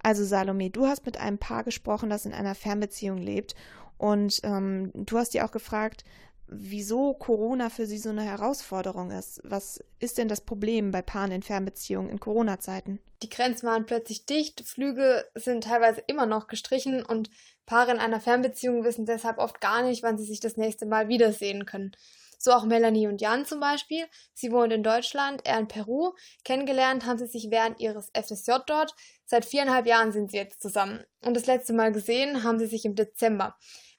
Also 0.03 0.25
Salome, 0.25 0.71
du 0.71 0.87
hast 0.87 1.05
mit 1.05 1.19
einem 1.19 1.39
Paar 1.39 1.65
gesprochen, 1.65 2.09
das 2.09 2.25
in 2.25 2.33
einer 2.33 2.55
Fernbeziehung 2.55 3.19
lebt 3.19 3.55
und 3.99 4.41
ähm, 4.45 4.93
du 4.95 5.19
hast 5.19 5.35
dir 5.35 5.45
auch 5.45 5.51
gefragt, 5.51 6.05
wieso 6.47 7.13
Corona 7.15 7.69
für 7.69 7.87
sie 7.87 7.99
so 7.99 8.09
eine 8.09 8.23
Herausforderung 8.23 9.11
ist. 9.11 9.41
Was 9.45 9.85
ist 9.99 10.17
denn 10.17 10.29
das 10.29 10.41
Problem 10.41 10.93
bei 10.93 11.03
Paaren 11.03 11.33
in 11.33 11.43
Fernbeziehungen 11.43 12.11
in 12.11 12.21
Corona-Zeiten? 12.21 13.01
Die 13.23 13.29
Grenzen 13.29 13.67
waren 13.67 13.85
plötzlich 13.85 14.25
dicht, 14.25 14.63
Flüge 14.63 15.27
sind 15.35 15.65
teilweise 15.65 16.03
immer 16.07 16.25
noch 16.25 16.47
gestrichen 16.47 17.05
und 17.05 17.29
Paare 17.67 17.91
in 17.91 17.99
einer 17.99 18.21
Fernbeziehung 18.21 18.85
wissen 18.85 19.05
deshalb 19.05 19.39
oft 19.39 19.61
gar 19.61 19.83
nicht, 19.83 20.03
wann 20.03 20.17
sie 20.17 20.25
sich 20.25 20.41
das 20.41 20.57
nächste 20.57 20.87
Mal 20.87 21.09
wiedersehen 21.09 21.67
können. 21.67 21.93
So 22.39 22.53
auch 22.53 22.65
Melanie 22.65 23.09
und 23.09 23.21
Jan 23.21 23.45
zum 23.45 23.61
Beispiel. 23.61 24.07
Sie 24.33 24.53
wohnen 24.53 24.71
in 24.71 24.83
Deutschland, 24.83 25.43
er 25.45 25.59
in 25.59 25.69
Peru. 25.69 26.13
Kennengelernt 26.45 27.05
haben 27.05 27.19
sie 27.19 27.27
sich 27.27 27.49
während 27.51 27.81
ihres 27.81 28.11
FSJ 28.15 28.53
dort. 28.67 28.95
Seit 29.27 29.45
viereinhalb 29.45 29.87
Jahren 29.87 30.13
sind 30.13 30.31
sie 30.31 30.39
jetzt 30.39 30.63
zusammen. 30.63 31.05
Und 31.25 31.35
das 31.35 31.47
letzte 31.47 31.73
Mal 31.73 31.93
gesehen 31.93 32.45
haben 32.45 32.59
sie 32.59 32.67
sich 32.67 32.85
im 32.85 32.95
Dezember. 32.95 33.57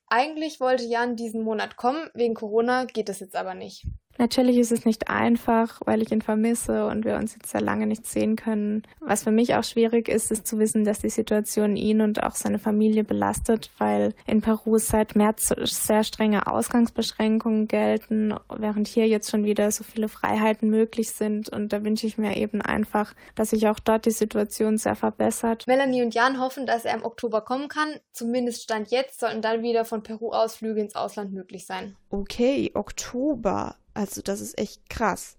Eigentlich 0.07 0.59
wollte 0.59 0.85
Jan 0.85 1.15
diesen 1.15 1.43
Monat 1.43 1.75
kommen, 1.75 2.09
wegen 2.15 2.33
Corona 2.33 2.85
geht 2.85 3.09
es 3.09 3.19
jetzt 3.19 3.35
aber 3.35 3.53
nicht. 3.53 3.85
Natürlich 4.19 4.57
ist 4.57 4.73
es 4.73 4.83
nicht 4.83 5.09
einfach, 5.09 5.79
weil 5.85 6.01
ich 6.01 6.11
ihn 6.11 6.21
vermisse 6.21 6.85
und 6.87 7.05
wir 7.05 7.15
uns 7.15 7.35
jetzt 7.35 7.51
sehr 7.51 7.61
lange 7.61 7.87
nicht 7.87 8.05
sehen 8.05 8.35
können. 8.35 8.83
Was 8.99 9.23
für 9.23 9.31
mich 9.31 9.55
auch 9.55 9.63
schwierig 9.63 10.09
ist, 10.09 10.29
ist 10.29 10.45
zu 10.45 10.59
wissen, 10.59 10.83
dass 10.83 10.99
die 10.99 11.09
Situation 11.09 11.77
ihn 11.77 12.01
und 12.01 12.21
auch 12.21 12.35
seine 12.35 12.59
Familie 12.59 13.05
belastet, 13.05 13.71
weil 13.77 14.13
in 14.27 14.41
Peru 14.41 14.77
seit 14.77 15.15
März 15.15 15.53
sehr 15.63 16.03
strenge 16.03 16.47
Ausgangsbeschränkungen 16.47 17.69
gelten, 17.69 18.35
während 18.53 18.89
hier 18.89 19.07
jetzt 19.07 19.31
schon 19.31 19.45
wieder 19.45 19.71
so 19.71 19.85
viele 19.85 20.09
Freiheiten 20.09 20.69
möglich 20.69 21.11
sind. 21.11 21.47
Und 21.47 21.71
da 21.71 21.85
wünsche 21.85 22.05
ich 22.05 22.17
mir 22.17 22.35
eben 22.35 22.61
einfach, 22.61 23.13
dass 23.35 23.51
sich 23.51 23.69
auch 23.69 23.79
dort 23.79 24.05
die 24.05 24.11
Situation 24.11 24.77
sehr 24.77 24.95
verbessert. 24.95 25.65
Melanie 25.65 26.03
und 26.03 26.13
Jan 26.13 26.41
hoffen, 26.41 26.65
dass 26.65 26.83
er 26.83 26.95
im 26.95 27.05
Oktober 27.05 27.39
kommen 27.39 27.69
kann. 27.69 27.87
Zumindest 28.11 28.63
Stand 28.63 28.91
jetzt 28.91 29.21
sollten 29.21 29.41
dann 29.41 29.63
wieder 29.63 29.85
von 29.85 30.03
Peru 30.03 30.31
aus 30.31 30.55
Flüge 30.55 30.81
ins 30.81 30.95
Ausland 30.95 31.31
möglich 31.31 31.65
sein. 31.65 31.95
Okay, 32.09 32.71
Oktober. 32.73 33.75
Also 33.99 34.21
das 34.21 34.39
ist 34.39 34.57
echt 34.57 34.89
krass. 34.89 35.35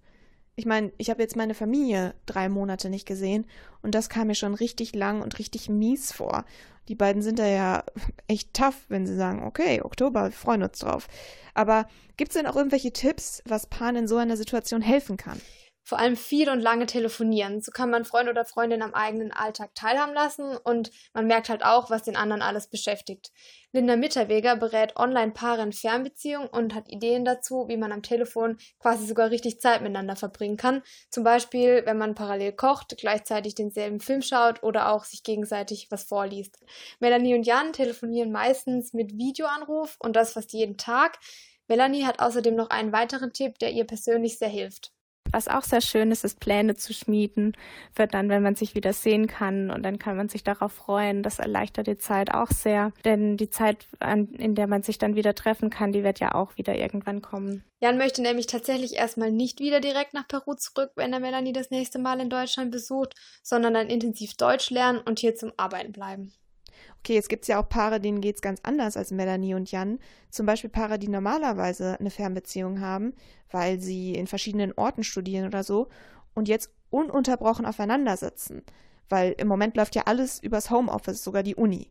Ich 0.55 0.67
meine, 0.67 0.93
ich 0.99 1.09
habe 1.09 1.23
jetzt 1.23 1.35
meine 1.35 1.55
Familie 1.55 2.14
drei 2.26 2.50
Monate 2.50 2.90
nicht 2.90 3.07
gesehen 3.07 3.47
und 3.81 3.95
das 3.95 4.11
kam 4.11 4.26
mir 4.26 4.35
schon 4.35 4.52
richtig 4.52 4.95
lang 4.95 5.23
und 5.23 5.38
richtig 5.38 5.71
mies 5.71 6.12
vor. 6.12 6.45
Die 6.88 6.95
beiden 6.95 7.23
sind 7.23 7.38
da 7.38 7.47
ja 7.47 7.85
echt 8.26 8.52
tough, 8.52 8.85
wenn 8.90 9.07
sie 9.07 9.17
sagen, 9.17 9.45
okay, 9.45 9.81
Oktober, 9.81 10.25
wir 10.25 10.33
freuen 10.33 10.62
uns 10.62 10.79
drauf. 10.79 11.09
Aber 11.55 11.88
gibt 12.19 12.33
es 12.33 12.37
denn 12.37 12.47
auch 12.47 12.55
irgendwelche 12.55 12.93
Tipps, 12.93 13.43
was 13.47 13.67
Paaren 13.67 13.97
in 13.97 14.07
so 14.07 14.19
einer 14.19 14.37
Situation 14.37 14.83
helfen 14.83 15.17
kann? 15.17 15.40
Vor 15.90 15.99
allem 15.99 16.14
viel 16.14 16.49
und 16.49 16.61
lange 16.61 16.87
telefonieren. 16.87 17.61
So 17.61 17.73
kann 17.73 17.90
man 17.90 18.04
Freund 18.04 18.28
oder 18.28 18.44
Freundin 18.44 18.80
am 18.80 18.94
eigenen 18.94 19.32
Alltag 19.32 19.75
teilhaben 19.75 20.14
lassen 20.14 20.56
und 20.56 20.92
man 21.14 21.26
merkt 21.26 21.49
halt 21.49 21.64
auch, 21.64 21.90
was 21.90 22.04
den 22.04 22.14
anderen 22.14 22.42
alles 22.42 22.68
beschäftigt. 22.68 23.32
Linda 23.73 23.97
Mitterweger 23.97 24.54
berät 24.54 24.97
Online-Paare 24.97 25.62
in 25.62 25.73
Fernbeziehungen 25.73 26.47
und 26.49 26.76
hat 26.76 26.88
Ideen 26.88 27.25
dazu, 27.25 27.66
wie 27.66 27.76
man 27.76 27.90
am 27.90 28.04
Telefon 28.04 28.59
quasi 28.78 29.04
sogar 29.04 29.30
richtig 29.30 29.61
Zeit 29.61 29.80
miteinander 29.80 30.14
verbringen 30.14 30.56
kann. 30.56 30.82
Zum 31.11 31.25
Beispiel, 31.25 31.82
wenn 31.87 31.99
man 31.99 32.14
parallel 32.14 32.52
kocht, 32.52 32.97
gleichzeitig 32.97 33.56
denselben 33.56 33.99
Film 33.99 34.23
schaut 34.23 34.62
oder 34.62 34.92
auch 34.92 35.02
sich 35.02 35.25
gegenseitig 35.25 35.88
was 35.90 36.04
vorliest. 36.04 36.61
Melanie 37.00 37.35
und 37.35 37.42
Jan 37.42 37.73
telefonieren 37.73 38.30
meistens 38.30 38.92
mit 38.92 39.18
Videoanruf 39.18 39.97
und 39.99 40.14
das 40.14 40.35
fast 40.35 40.52
jeden 40.52 40.76
Tag. 40.76 41.18
Melanie 41.66 42.04
hat 42.04 42.20
außerdem 42.20 42.54
noch 42.54 42.70
einen 42.70 42.92
weiteren 42.92 43.32
Tipp, 43.32 43.59
der 43.59 43.73
ihr 43.73 43.88
persönlich 43.88 44.38
sehr 44.38 44.49
hilft. 44.49 44.92
Was 45.33 45.49
auch 45.49 45.62
sehr 45.62 45.81
schön 45.81 46.11
ist, 46.11 46.25
ist 46.25 46.41
Pläne 46.41 46.75
zu 46.75 46.93
schmieden 46.93 47.57
für 47.93 48.07
dann, 48.07 48.29
wenn 48.29 48.43
man 48.43 48.57
sich 48.57 48.75
wieder 48.75 48.93
sehen 48.93 49.27
kann 49.27 49.71
und 49.71 49.85
dann 49.85 49.99
kann 49.99 50.17
man 50.17 50.29
sich 50.29 50.43
darauf 50.43 50.73
freuen. 50.73 51.23
Das 51.23 51.39
erleichtert 51.39 51.87
die 51.87 51.99
Zeit 51.99 52.35
auch 52.35 52.49
sehr, 52.49 52.93
denn 53.05 53.37
die 53.37 53.50
Zeit, 53.50 53.87
in 54.00 54.55
der 54.55 54.67
man 54.67 54.83
sich 54.83 54.99
dann 54.99 55.15
wieder 55.15 55.35
treffen 55.35 55.71
kann, 55.71 55.93
die 55.93 56.03
wird 56.03 56.19
ja 56.21 56.35
auch 56.35 56.57
wieder 56.57 56.75
irgendwann 56.75 57.23
kommen. 57.23 57.65
Jan 57.81 57.97
möchte 57.97 58.23
nämlich 58.23 58.47
tatsächlich 58.47 58.95
erstmal 58.95 59.31
nicht 59.31 59.61
wieder 59.61 59.81
direkt 59.81 60.15
nach 60.15 60.27
Peru 60.27 60.55
zurück, 60.55 60.91
wenn 60.97 61.12
er 61.12 61.21
Melanie 61.21 61.53
das 61.53 61.71
nächste 61.71 61.99
Mal 61.99 62.21
in 62.21 62.29
Deutschland 62.29 62.71
besucht, 62.71 63.15
sondern 63.43 63.75
dann 63.75 63.89
intensiv 63.89 64.35
Deutsch 64.35 64.71
lernen 64.71 64.99
und 64.99 65.21
hier 65.21 65.37
zum 65.37 65.53
Arbeiten 65.57 65.93
bleiben. 65.93 66.33
Okay, 67.00 67.14
jetzt 67.14 67.30
gibt 67.30 67.45
es 67.45 67.49
ja 67.49 67.61
auch 67.61 67.69
Paare, 67.69 67.99
denen 67.99 68.21
geht 68.21 68.37
es 68.37 68.42
ganz 68.42 68.61
anders 68.62 68.97
als 68.97 69.11
Melanie 69.11 69.54
und 69.54 69.71
Jan. 69.73 69.99
Zum 70.30 70.45
Beispiel 70.45 70.69
Paare, 70.69 70.99
die 70.99 71.09
normalerweise 71.09 71.99
eine 71.99 72.11
Fernbeziehung 72.11 72.80
haben, 72.80 73.14
weil 73.50 73.80
sie 73.80 74.14
in 74.14 74.26
verschiedenen 74.26 74.73
Orten 74.75 75.02
studieren 75.02 75.47
oder 75.47 75.64
so 75.64 75.88
und 76.35 76.47
jetzt 76.47 76.71
ununterbrochen 76.90 77.64
aufeinander 77.64 78.16
sitzen. 78.16 78.62
Weil 79.09 79.33
im 79.33 79.49
Moment 79.49 79.76
läuft 79.76 79.97
ja 79.97 80.02
alles 80.07 80.42
übers 80.42 80.71
Homeoffice, 80.71 81.25
sogar 81.25 81.42
die 81.42 81.57
Uni. 81.57 81.90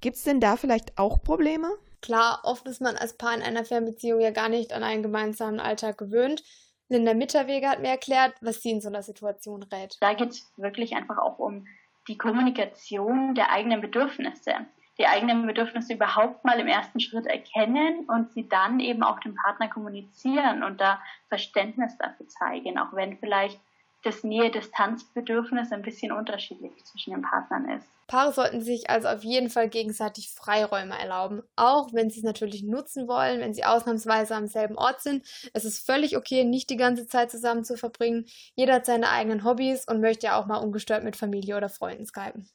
Gibt 0.00 0.16
es 0.16 0.24
denn 0.24 0.40
da 0.40 0.56
vielleicht 0.56 0.98
auch 0.98 1.22
Probleme? 1.22 1.70
Klar, 2.00 2.40
oft 2.42 2.66
ist 2.66 2.80
man 2.80 2.96
als 2.96 3.16
Paar 3.16 3.34
in 3.34 3.42
einer 3.42 3.64
Fernbeziehung 3.64 4.20
ja 4.20 4.30
gar 4.30 4.48
nicht 4.48 4.72
an 4.72 4.82
einen 4.82 5.02
gemeinsamen 5.02 5.60
Alltag 5.60 5.98
gewöhnt. 5.98 6.42
Linda 6.88 7.14
Mitterweger 7.14 7.70
hat 7.70 7.80
mir 7.80 7.88
erklärt, 7.88 8.34
was 8.40 8.60
sie 8.60 8.70
in 8.70 8.80
so 8.80 8.88
einer 8.88 9.02
Situation 9.02 9.62
rät. 9.62 9.96
Da 10.00 10.14
geht 10.14 10.30
es 10.30 10.52
wirklich 10.56 10.94
einfach 10.94 11.18
auch 11.18 11.38
um 11.38 11.66
die 12.08 12.18
Kommunikation 12.18 13.34
der 13.34 13.50
eigenen 13.52 13.80
Bedürfnisse, 13.80 14.54
die 14.98 15.06
eigenen 15.06 15.46
Bedürfnisse 15.46 15.94
überhaupt 15.94 16.44
mal 16.44 16.58
im 16.60 16.66
ersten 16.66 17.00
Schritt 17.00 17.26
erkennen 17.26 18.04
und 18.08 18.32
sie 18.32 18.48
dann 18.48 18.80
eben 18.80 19.02
auch 19.02 19.20
dem 19.20 19.34
Partner 19.34 19.68
kommunizieren 19.68 20.62
und 20.62 20.80
da 20.80 21.00
Verständnis 21.28 21.96
dafür 21.98 22.28
zeigen, 22.28 22.78
auch 22.78 22.92
wenn 22.92 23.18
vielleicht 23.18 23.60
das 24.02 24.24
Nähe-Distanz-Bedürfnis 24.24 25.72
ein 25.72 25.82
bisschen 25.82 26.12
unterschiedlich 26.12 26.72
zwischen 26.84 27.12
den 27.12 27.22
Partnern 27.22 27.68
ist. 27.70 27.86
Paare 28.08 28.32
sollten 28.32 28.60
sich 28.60 28.90
also 28.90 29.08
auf 29.08 29.24
jeden 29.24 29.48
Fall 29.48 29.68
gegenseitig 29.68 30.30
Freiräume 30.30 30.98
erlauben, 30.98 31.42
auch 31.56 31.94
wenn 31.94 32.10
sie 32.10 32.18
es 32.18 32.24
natürlich 32.24 32.62
nutzen 32.62 33.08
wollen, 33.08 33.40
wenn 33.40 33.54
sie 33.54 33.64
ausnahmsweise 33.64 34.34
am 34.34 34.48
selben 34.48 34.76
Ort 34.76 35.00
sind. 35.00 35.24
Es 35.54 35.64
ist 35.64 35.86
völlig 35.86 36.16
okay, 36.16 36.44
nicht 36.44 36.68
die 36.68 36.76
ganze 36.76 37.06
Zeit 37.06 37.30
zusammen 37.30 37.64
zu 37.64 37.76
verbringen. 37.76 38.26
Jeder 38.54 38.74
hat 38.74 38.86
seine 38.86 39.08
eigenen 39.08 39.44
Hobbys 39.44 39.86
und 39.88 40.00
möchte 40.00 40.26
ja 40.26 40.38
auch 40.38 40.46
mal 40.46 40.58
ungestört 40.58 41.04
mit 41.04 41.16
Familie 41.16 41.56
oder 41.56 41.68
Freunden 41.68 42.04
skypen. 42.04 42.48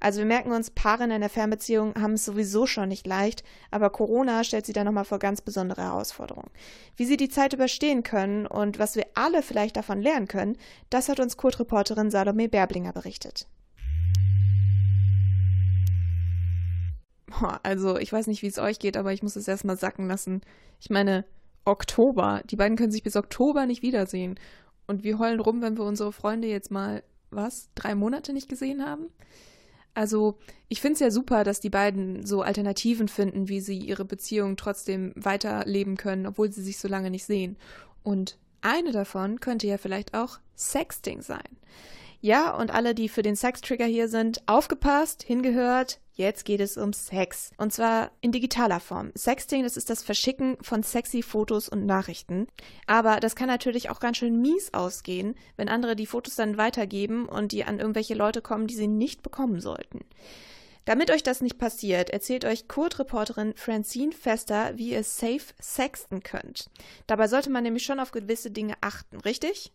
Also 0.00 0.18
wir 0.18 0.26
merken 0.26 0.52
uns, 0.52 0.70
Paare 0.70 1.04
in 1.04 1.12
einer 1.12 1.28
Fernbeziehung 1.28 1.94
haben 1.94 2.14
es 2.14 2.24
sowieso 2.24 2.66
schon 2.66 2.88
nicht 2.88 3.06
leicht, 3.06 3.44
aber 3.70 3.90
Corona 3.90 4.44
stellt 4.44 4.66
sie 4.66 4.72
da 4.72 4.84
nochmal 4.84 5.04
vor 5.04 5.18
ganz 5.18 5.40
besondere 5.40 5.82
Herausforderungen. 5.82 6.50
Wie 6.96 7.04
sie 7.04 7.16
die 7.16 7.28
Zeit 7.28 7.52
überstehen 7.52 8.02
können 8.02 8.46
und 8.46 8.78
was 8.78 8.96
wir 8.96 9.06
alle 9.14 9.42
vielleicht 9.42 9.76
davon 9.76 10.00
lernen 10.00 10.28
können, 10.28 10.56
das 10.90 11.08
hat 11.08 11.20
uns 11.20 11.36
Kurt-Reporterin 11.36 12.10
Salome 12.10 12.48
Berblinger 12.48 12.92
berichtet. 12.92 13.46
Also, 17.62 17.98
ich 17.98 18.12
weiß 18.12 18.28
nicht, 18.28 18.42
wie 18.42 18.46
es 18.46 18.58
euch 18.58 18.78
geht, 18.78 18.96
aber 18.96 19.12
ich 19.12 19.22
muss 19.22 19.36
es 19.36 19.48
erstmal 19.48 19.76
sacken 19.76 20.06
lassen. 20.06 20.42
Ich 20.80 20.90
meine, 20.90 21.24
Oktober. 21.66 22.42
Die 22.48 22.56
beiden 22.56 22.76
können 22.76 22.92
sich 22.92 23.02
bis 23.02 23.16
Oktober 23.16 23.66
nicht 23.66 23.82
wiedersehen. 23.82 24.38
Und 24.86 25.02
wir 25.02 25.18
heulen 25.18 25.40
rum, 25.40 25.60
wenn 25.62 25.76
wir 25.76 25.84
unsere 25.84 26.12
Freunde 26.12 26.48
jetzt 26.48 26.70
mal, 26.70 27.02
was, 27.30 27.68
drei 27.74 27.94
Monate 27.94 28.32
nicht 28.32 28.48
gesehen 28.48 28.86
haben? 28.86 29.08
Also, 29.96 30.36
ich 30.68 30.82
finde 30.82 30.92
es 30.92 31.00
ja 31.00 31.10
super, 31.10 31.42
dass 31.42 31.58
die 31.58 31.70
beiden 31.70 32.26
so 32.26 32.42
Alternativen 32.42 33.08
finden, 33.08 33.48
wie 33.48 33.60
sie 33.60 33.78
ihre 33.78 34.04
Beziehung 34.04 34.58
trotzdem 34.58 35.14
weiterleben 35.16 35.96
können, 35.96 36.26
obwohl 36.26 36.52
sie 36.52 36.62
sich 36.62 36.76
so 36.78 36.86
lange 36.86 37.10
nicht 37.10 37.24
sehen. 37.24 37.56
Und 38.02 38.36
eine 38.60 38.92
davon 38.92 39.40
könnte 39.40 39.66
ja 39.66 39.78
vielleicht 39.78 40.12
auch 40.12 40.38
Sexting 40.54 41.22
sein. 41.22 41.48
Ja, 42.20 42.54
und 42.54 42.74
alle, 42.74 42.94
die 42.94 43.08
für 43.08 43.22
den 43.22 43.36
Sextrigger 43.36 43.86
hier 43.86 44.08
sind, 44.08 44.46
aufgepasst, 44.46 45.22
hingehört. 45.22 45.98
Jetzt 46.16 46.46
geht 46.46 46.60
es 46.60 46.78
um 46.78 46.94
Sex. 46.94 47.50
Und 47.58 47.74
zwar 47.74 48.10
in 48.22 48.32
digitaler 48.32 48.80
Form. 48.80 49.12
Sexting, 49.14 49.64
das 49.64 49.76
ist 49.76 49.90
das 49.90 50.02
Verschicken 50.02 50.56
von 50.62 50.82
sexy 50.82 51.22
Fotos 51.22 51.68
und 51.68 51.84
Nachrichten. 51.84 52.46
Aber 52.86 53.20
das 53.20 53.36
kann 53.36 53.48
natürlich 53.48 53.90
auch 53.90 54.00
ganz 54.00 54.16
schön 54.16 54.40
mies 54.40 54.72
ausgehen, 54.72 55.34
wenn 55.56 55.68
andere 55.68 55.94
die 55.94 56.06
Fotos 56.06 56.34
dann 56.34 56.56
weitergeben 56.56 57.26
und 57.28 57.52
die 57.52 57.64
an 57.64 57.78
irgendwelche 57.78 58.14
Leute 58.14 58.40
kommen, 58.40 58.66
die 58.66 58.74
sie 58.74 58.88
nicht 58.88 59.22
bekommen 59.22 59.60
sollten. 59.60 60.00
Damit 60.86 61.10
euch 61.10 61.22
das 61.22 61.42
nicht 61.42 61.58
passiert, 61.58 62.08
erzählt 62.08 62.46
euch 62.46 62.66
Kurt-Reporterin 62.66 63.52
Francine 63.54 64.12
Fester, 64.12 64.78
wie 64.78 64.92
ihr 64.92 65.04
safe 65.04 65.52
sexten 65.60 66.22
könnt. 66.22 66.70
Dabei 67.06 67.28
sollte 67.28 67.50
man 67.50 67.64
nämlich 67.64 67.84
schon 67.84 68.00
auf 68.00 68.12
gewisse 68.12 68.50
Dinge 68.50 68.74
achten, 68.80 69.18
richtig? 69.18 69.72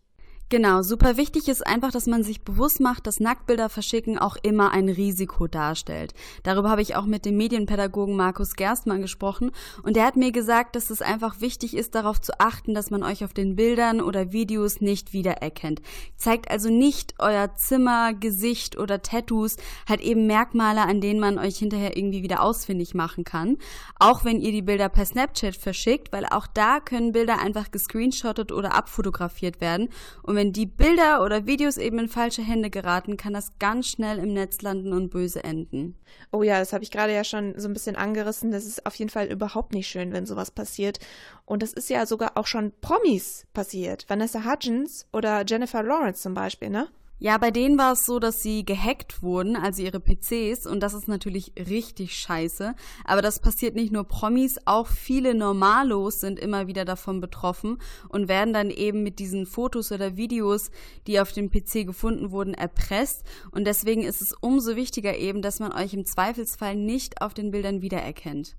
Genau, 0.52 0.82
super 0.82 1.16
wichtig 1.16 1.48
ist 1.48 1.66
einfach, 1.66 1.92
dass 1.92 2.06
man 2.06 2.22
sich 2.22 2.42
bewusst 2.42 2.78
macht, 2.78 3.06
dass 3.06 3.20
Nacktbilder 3.20 3.70
verschicken 3.70 4.18
auch 4.18 4.36
immer 4.42 4.70
ein 4.70 4.90
Risiko 4.90 5.46
darstellt. 5.46 6.12
Darüber 6.42 6.68
habe 6.68 6.82
ich 6.82 6.94
auch 6.94 7.06
mit 7.06 7.24
dem 7.24 7.38
Medienpädagogen 7.38 8.16
Markus 8.16 8.54
Gerstmann 8.54 9.00
gesprochen 9.00 9.52
und 9.82 9.96
der 9.96 10.04
hat 10.04 10.16
mir 10.16 10.30
gesagt, 10.30 10.76
dass 10.76 10.90
es 10.90 11.00
einfach 11.00 11.40
wichtig 11.40 11.74
ist, 11.74 11.94
darauf 11.94 12.20
zu 12.20 12.38
achten, 12.38 12.74
dass 12.74 12.90
man 12.90 13.02
euch 13.02 13.24
auf 13.24 13.32
den 13.32 13.56
Bildern 13.56 14.02
oder 14.02 14.32
Videos 14.32 14.82
nicht 14.82 15.14
wiedererkennt. 15.14 15.80
Zeigt 16.16 16.50
also 16.50 16.68
nicht 16.68 17.14
euer 17.18 17.54
Zimmer, 17.54 18.12
Gesicht 18.12 18.76
oder 18.76 19.00
Tattoos, 19.00 19.56
halt 19.88 20.02
eben 20.02 20.26
Merkmale, 20.26 20.82
an 20.82 21.00
denen 21.00 21.18
man 21.18 21.38
euch 21.38 21.56
hinterher 21.56 21.96
irgendwie 21.96 22.22
wieder 22.22 22.42
ausfindig 22.42 22.92
machen 22.92 23.24
kann. 23.24 23.56
Auch 23.98 24.26
wenn 24.26 24.38
ihr 24.38 24.52
die 24.52 24.60
Bilder 24.60 24.90
per 24.90 25.06
Snapchat 25.06 25.56
verschickt, 25.56 26.12
weil 26.12 26.26
auch 26.26 26.46
da 26.46 26.78
können 26.80 27.12
Bilder 27.12 27.38
einfach 27.38 27.70
gescreenshottet 27.70 28.52
oder 28.52 28.74
abfotografiert 28.74 29.62
werden 29.62 29.88
und 30.22 30.41
wenn 30.41 30.41
die 30.50 30.66
Bilder 30.66 31.22
oder 31.22 31.46
Videos 31.46 31.76
eben 31.76 32.00
in 32.00 32.08
falsche 32.08 32.42
Hände 32.42 32.70
geraten, 32.70 33.16
kann 33.16 33.34
das 33.34 33.58
ganz 33.60 33.86
schnell 33.86 34.18
im 34.18 34.32
Netz 34.32 34.62
landen 34.62 34.92
und 34.92 35.10
böse 35.10 35.44
enden. 35.44 35.94
Oh 36.32 36.42
ja, 36.42 36.58
das 36.58 36.72
habe 36.72 36.82
ich 36.82 36.90
gerade 36.90 37.14
ja 37.14 37.22
schon 37.22 37.54
so 37.60 37.68
ein 37.68 37.74
bisschen 37.74 37.94
angerissen. 37.94 38.50
Das 38.50 38.64
ist 38.64 38.84
auf 38.86 38.94
jeden 38.96 39.10
Fall 39.10 39.26
überhaupt 39.26 39.74
nicht 39.74 39.88
schön, 39.88 40.12
wenn 40.12 40.26
sowas 40.26 40.50
passiert. 40.50 40.98
Und 41.44 41.62
das 41.62 41.74
ist 41.74 41.90
ja 41.90 42.06
sogar 42.06 42.32
auch 42.36 42.46
schon 42.46 42.72
Promis 42.80 43.46
passiert. 43.52 44.06
Vanessa 44.08 44.44
Hudgens 44.44 45.06
oder 45.12 45.44
Jennifer 45.46 45.82
Lawrence 45.82 46.22
zum 46.22 46.34
Beispiel, 46.34 46.70
ne? 46.70 46.88
Ja, 47.18 47.38
bei 47.38 47.52
denen 47.52 47.78
war 47.78 47.92
es 47.92 48.04
so, 48.04 48.18
dass 48.18 48.42
sie 48.42 48.64
gehackt 48.64 49.22
wurden, 49.22 49.54
also 49.54 49.80
ihre 49.80 50.00
PCs, 50.00 50.66
und 50.66 50.80
das 50.80 50.92
ist 50.92 51.06
natürlich 51.06 51.52
richtig 51.56 52.16
scheiße. 52.16 52.74
Aber 53.04 53.22
das 53.22 53.38
passiert 53.38 53.76
nicht 53.76 53.92
nur 53.92 54.02
Promis, 54.02 54.58
auch 54.64 54.88
viele 54.88 55.34
Normalos 55.34 56.18
sind 56.18 56.40
immer 56.40 56.66
wieder 56.66 56.84
davon 56.84 57.20
betroffen 57.20 57.78
und 58.08 58.26
werden 58.26 58.52
dann 58.52 58.70
eben 58.70 59.04
mit 59.04 59.20
diesen 59.20 59.46
Fotos 59.46 59.92
oder 59.92 60.16
Videos, 60.16 60.72
die 61.06 61.20
auf 61.20 61.30
dem 61.30 61.48
PC 61.48 61.86
gefunden 61.86 62.32
wurden, 62.32 62.54
erpresst. 62.54 63.22
Und 63.52 63.68
deswegen 63.68 64.02
ist 64.02 64.20
es 64.20 64.34
umso 64.40 64.74
wichtiger 64.74 65.16
eben, 65.16 65.42
dass 65.42 65.60
man 65.60 65.72
euch 65.72 65.94
im 65.94 66.04
Zweifelsfall 66.04 66.74
nicht 66.74 67.22
auf 67.22 67.34
den 67.34 67.52
Bildern 67.52 67.82
wiedererkennt. 67.82 68.56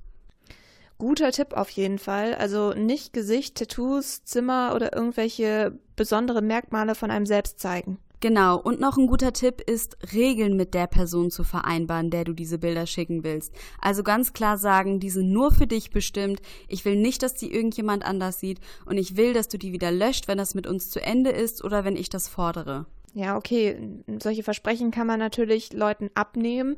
Guter 0.98 1.34
Tipp 1.34 1.52
auf 1.52 1.70
jeden 1.72 2.00
Fall. 2.00 2.34
Also 2.36 2.72
nicht 2.74 3.12
Gesicht, 3.12 3.56
Tattoos, 3.56 4.24
Zimmer 4.24 4.72
oder 4.74 4.96
irgendwelche 4.96 5.78
besondere 5.98 6.42
Merkmale 6.42 6.96
von 6.96 7.12
einem 7.12 7.26
selbst 7.26 7.60
zeigen. 7.60 7.98
Genau, 8.24 8.58
und 8.58 8.80
noch 8.80 8.98
ein 8.98 9.08
guter 9.08 9.34
Tipp 9.34 9.60
ist, 9.60 9.98
Regeln 10.14 10.56
mit 10.56 10.74
der 10.74 10.88
Person 10.88 11.30
zu 11.30 11.44
vereinbaren, 11.44 12.10
der 12.10 12.24
du 12.24 12.32
diese 12.32 12.58
Bilder 12.58 12.86
schicken 12.86 13.26
willst. 13.26 13.54
Also 13.82 14.02
ganz 14.02 14.32
klar 14.32 14.58
sagen, 14.58 15.02
die 15.02 15.10
sind 15.10 15.34
nur 15.34 15.52
für 15.52 15.68
dich 15.68 15.92
bestimmt. 15.92 16.42
Ich 16.70 16.86
will 16.86 16.96
nicht, 16.96 17.22
dass 17.22 17.34
die 17.34 17.54
irgendjemand 17.54 18.06
anders 18.06 18.40
sieht 18.40 18.62
und 18.86 18.98
ich 18.98 19.18
will, 19.18 19.34
dass 19.34 19.50
du 19.50 19.58
die 19.58 19.74
wieder 19.74 19.92
löscht, 19.92 20.30
wenn 20.30 20.38
das 20.38 20.56
mit 20.56 20.68
uns 20.68 20.90
zu 20.90 21.02
Ende 21.02 21.32
ist 21.32 21.66
oder 21.66 21.84
wenn 21.84 21.98
ich 21.98 22.08
das 22.08 22.30
fordere. 22.30 22.86
Ja, 23.14 23.36
okay, 23.36 23.78
solche 24.22 24.44
Versprechen 24.44 24.92
kann 24.92 25.06
man 25.06 25.20
natürlich 25.20 25.74
Leuten 25.74 26.10
abnehmen, 26.14 26.78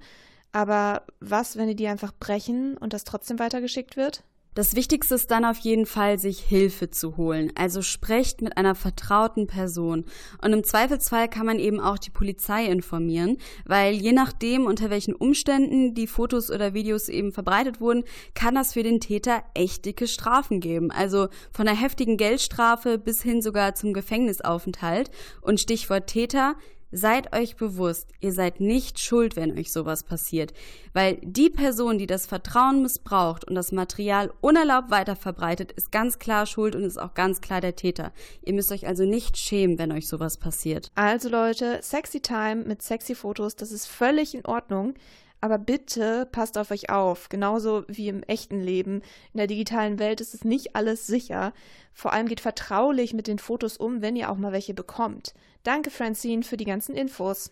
aber 0.52 1.04
was, 1.20 1.58
wenn 1.58 1.68
die 1.68 1.76
die 1.76 1.88
einfach 1.88 2.12
brechen 2.20 2.76
und 2.76 2.92
das 2.92 3.04
trotzdem 3.04 3.38
weitergeschickt 3.38 3.98
wird? 3.98 4.24
Das 4.56 4.74
Wichtigste 4.74 5.16
ist 5.16 5.32
dann 5.32 5.44
auf 5.44 5.58
jeden 5.58 5.86
Fall, 5.86 6.18
sich 6.18 6.40
Hilfe 6.40 6.90
zu 6.90 7.18
holen. 7.18 7.52
Also 7.56 7.82
sprecht 7.82 8.42
mit 8.42 8.56
einer 8.56 8.74
vertrauten 8.74 9.48
Person. 9.48 10.06
Und 10.42 10.54
im 10.54 10.64
Zweifelsfall 10.64 11.28
kann 11.28 11.46
man 11.46 11.60
eben 11.60 11.82
auch 11.82 11.98
die 11.98 12.10
Polizei 12.10 12.66
informieren, 12.66 13.38
weil 13.66 13.96
je 13.96 14.14
nachdem, 14.14 14.66
unter 14.66 14.90
welchen 14.90 15.14
Umständen 15.14 15.94
die 15.94 16.08
Fotos 16.08 16.50
oder 16.50 16.74
Videos 16.74 17.10
eben 17.10 17.34
verbreitet 17.34 17.82
wurden, 17.82 18.06
kann 18.34 18.56
das 18.56 18.72
für 18.72 18.84
den 18.84 19.02
Täter 19.02 19.44
echt 19.56 19.84
dicke 19.84 20.08
Strafen 20.08 20.62
geben. 20.62 20.90
Also 20.90 21.28
von 21.52 21.68
einer 21.68 21.78
heftigen 21.78 22.16
Geldstrafe 22.16 22.98
bis 22.98 23.22
hin 23.22 23.42
sogar 23.42 23.76
zum 23.76 23.92
Gefängnisaufenthalt. 23.92 25.12
Und 25.42 25.60
Stichwort 25.60 26.08
Täter, 26.08 26.56
Seid 26.98 27.36
euch 27.36 27.58
bewusst, 27.58 28.08
ihr 28.22 28.32
seid 28.32 28.62
nicht 28.62 29.02
schuld, 29.02 29.36
wenn 29.36 29.60
euch 29.60 29.74
sowas 29.74 30.04
passiert, 30.04 30.54
weil 30.94 31.18
die 31.22 31.50
Person, 31.50 31.98
die 31.98 32.08
das 32.08 32.26
Vertrauen 32.26 32.82
missbraucht 32.82 33.44
und 33.44 33.54
das 33.54 33.74
Material 33.74 34.32
unerlaubt 34.40 34.92
weiterverbreitet, 34.92 35.74
ist 35.74 35.92
ganz 35.92 36.20
klar 36.20 36.46
schuld 36.46 36.74
und 36.74 36.86
ist 36.86 36.98
auch 36.98 37.14
ganz 37.14 37.42
klar 37.42 37.60
der 37.60 37.76
Täter. 37.76 38.14
Ihr 38.44 38.54
müsst 38.54 38.72
euch 38.72 38.88
also 38.88 39.04
nicht 39.04 39.36
schämen, 39.38 39.78
wenn 39.78 39.92
euch 39.92 40.08
sowas 40.08 40.38
passiert. 40.38 40.90
Also 40.96 41.28
Leute, 41.28 41.80
sexy 41.82 42.22
Time 42.22 42.64
mit 42.64 42.82
sexy 42.82 43.14
Fotos, 43.14 43.58
das 43.58 43.74
ist 43.74 43.88
völlig 43.88 44.34
in 44.34 44.46
Ordnung. 44.46 44.94
Aber 45.42 45.58
bitte 45.58 46.28
passt 46.32 46.58
auf 46.58 46.72
euch 46.72 46.90
auf, 46.90 47.30
genauso 47.30 47.84
wie 47.88 48.08
im 48.08 48.24
echten 48.24 48.62
Leben. 48.62 49.02
In 49.34 49.38
der 49.38 49.48
digitalen 49.48 50.00
Welt 50.00 50.22
ist 50.22 50.34
es 50.34 50.44
nicht 50.44 50.76
alles 50.76 51.06
sicher. 51.06 51.54
Vor 51.94 52.14
allem 52.14 52.28
geht 52.28 52.42
vertraulich 52.42 53.14
mit 53.14 53.28
den 53.28 53.40
Fotos 53.40 53.78
um, 53.78 54.02
wenn 54.02 54.16
ihr 54.16 54.32
auch 54.32 54.38
mal 54.38 54.52
welche 54.52 54.74
bekommt. 54.74 55.34
Danke, 55.64 55.92
Francine, 55.92 56.44
für 56.44 56.58
die 56.58 56.66
ganzen 56.66 56.96
Infos. 56.96 57.52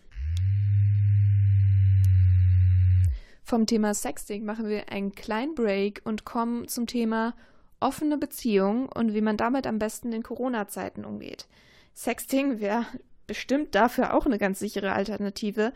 Vom 3.46 3.66
Thema 3.66 3.92
Sexting 3.92 4.44
machen 4.44 4.68
wir 4.68 4.90
einen 4.90 5.14
kleinen 5.14 5.54
Break 5.54 6.00
und 6.04 6.24
kommen 6.24 6.66
zum 6.66 6.86
Thema 6.86 7.34
offene 7.78 8.16
Beziehung 8.16 8.88
und 8.88 9.12
wie 9.12 9.20
man 9.20 9.36
damit 9.36 9.66
am 9.66 9.78
besten 9.78 10.12
in 10.12 10.22
Corona-Zeiten 10.22 11.04
umgeht. 11.04 11.46
Sexting 11.94 12.60
wäre 12.60 12.86
bestimmt 13.26 13.74
dafür 13.74 14.14
auch 14.14 14.26
eine 14.26 14.38
ganz 14.38 14.58
sichere 14.58 14.92
Alternative, 14.92 15.72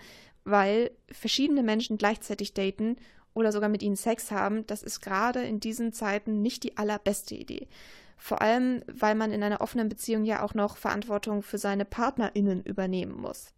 weil 0.50 0.90
verschiedene 1.10 1.62
Menschen 1.62 1.98
gleichzeitig 1.98 2.54
daten 2.54 2.96
oder 3.34 3.52
sogar 3.52 3.68
mit 3.68 3.82
ihnen 3.82 3.96
Sex 3.96 4.30
haben, 4.30 4.66
das 4.66 4.82
ist 4.82 5.00
gerade 5.00 5.42
in 5.42 5.60
diesen 5.60 5.92
Zeiten 5.92 6.42
nicht 6.42 6.64
die 6.64 6.76
allerbeste 6.76 7.34
Idee. 7.34 7.68
Vor 8.16 8.42
allem, 8.42 8.82
weil 8.90 9.14
man 9.14 9.32
in 9.32 9.42
einer 9.42 9.60
offenen 9.60 9.88
Beziehung 9.88 10.24
ja 10.24 10.42
auch 10.42 10.54
noch 10.54 10.76
Verantwortung 10.76 11.42
für 11.42 11.58
seine 11.58 11.84
PartnerInnen 11.84 12.62
übernehmen 12.62 13.20
muss. 13.20 13.52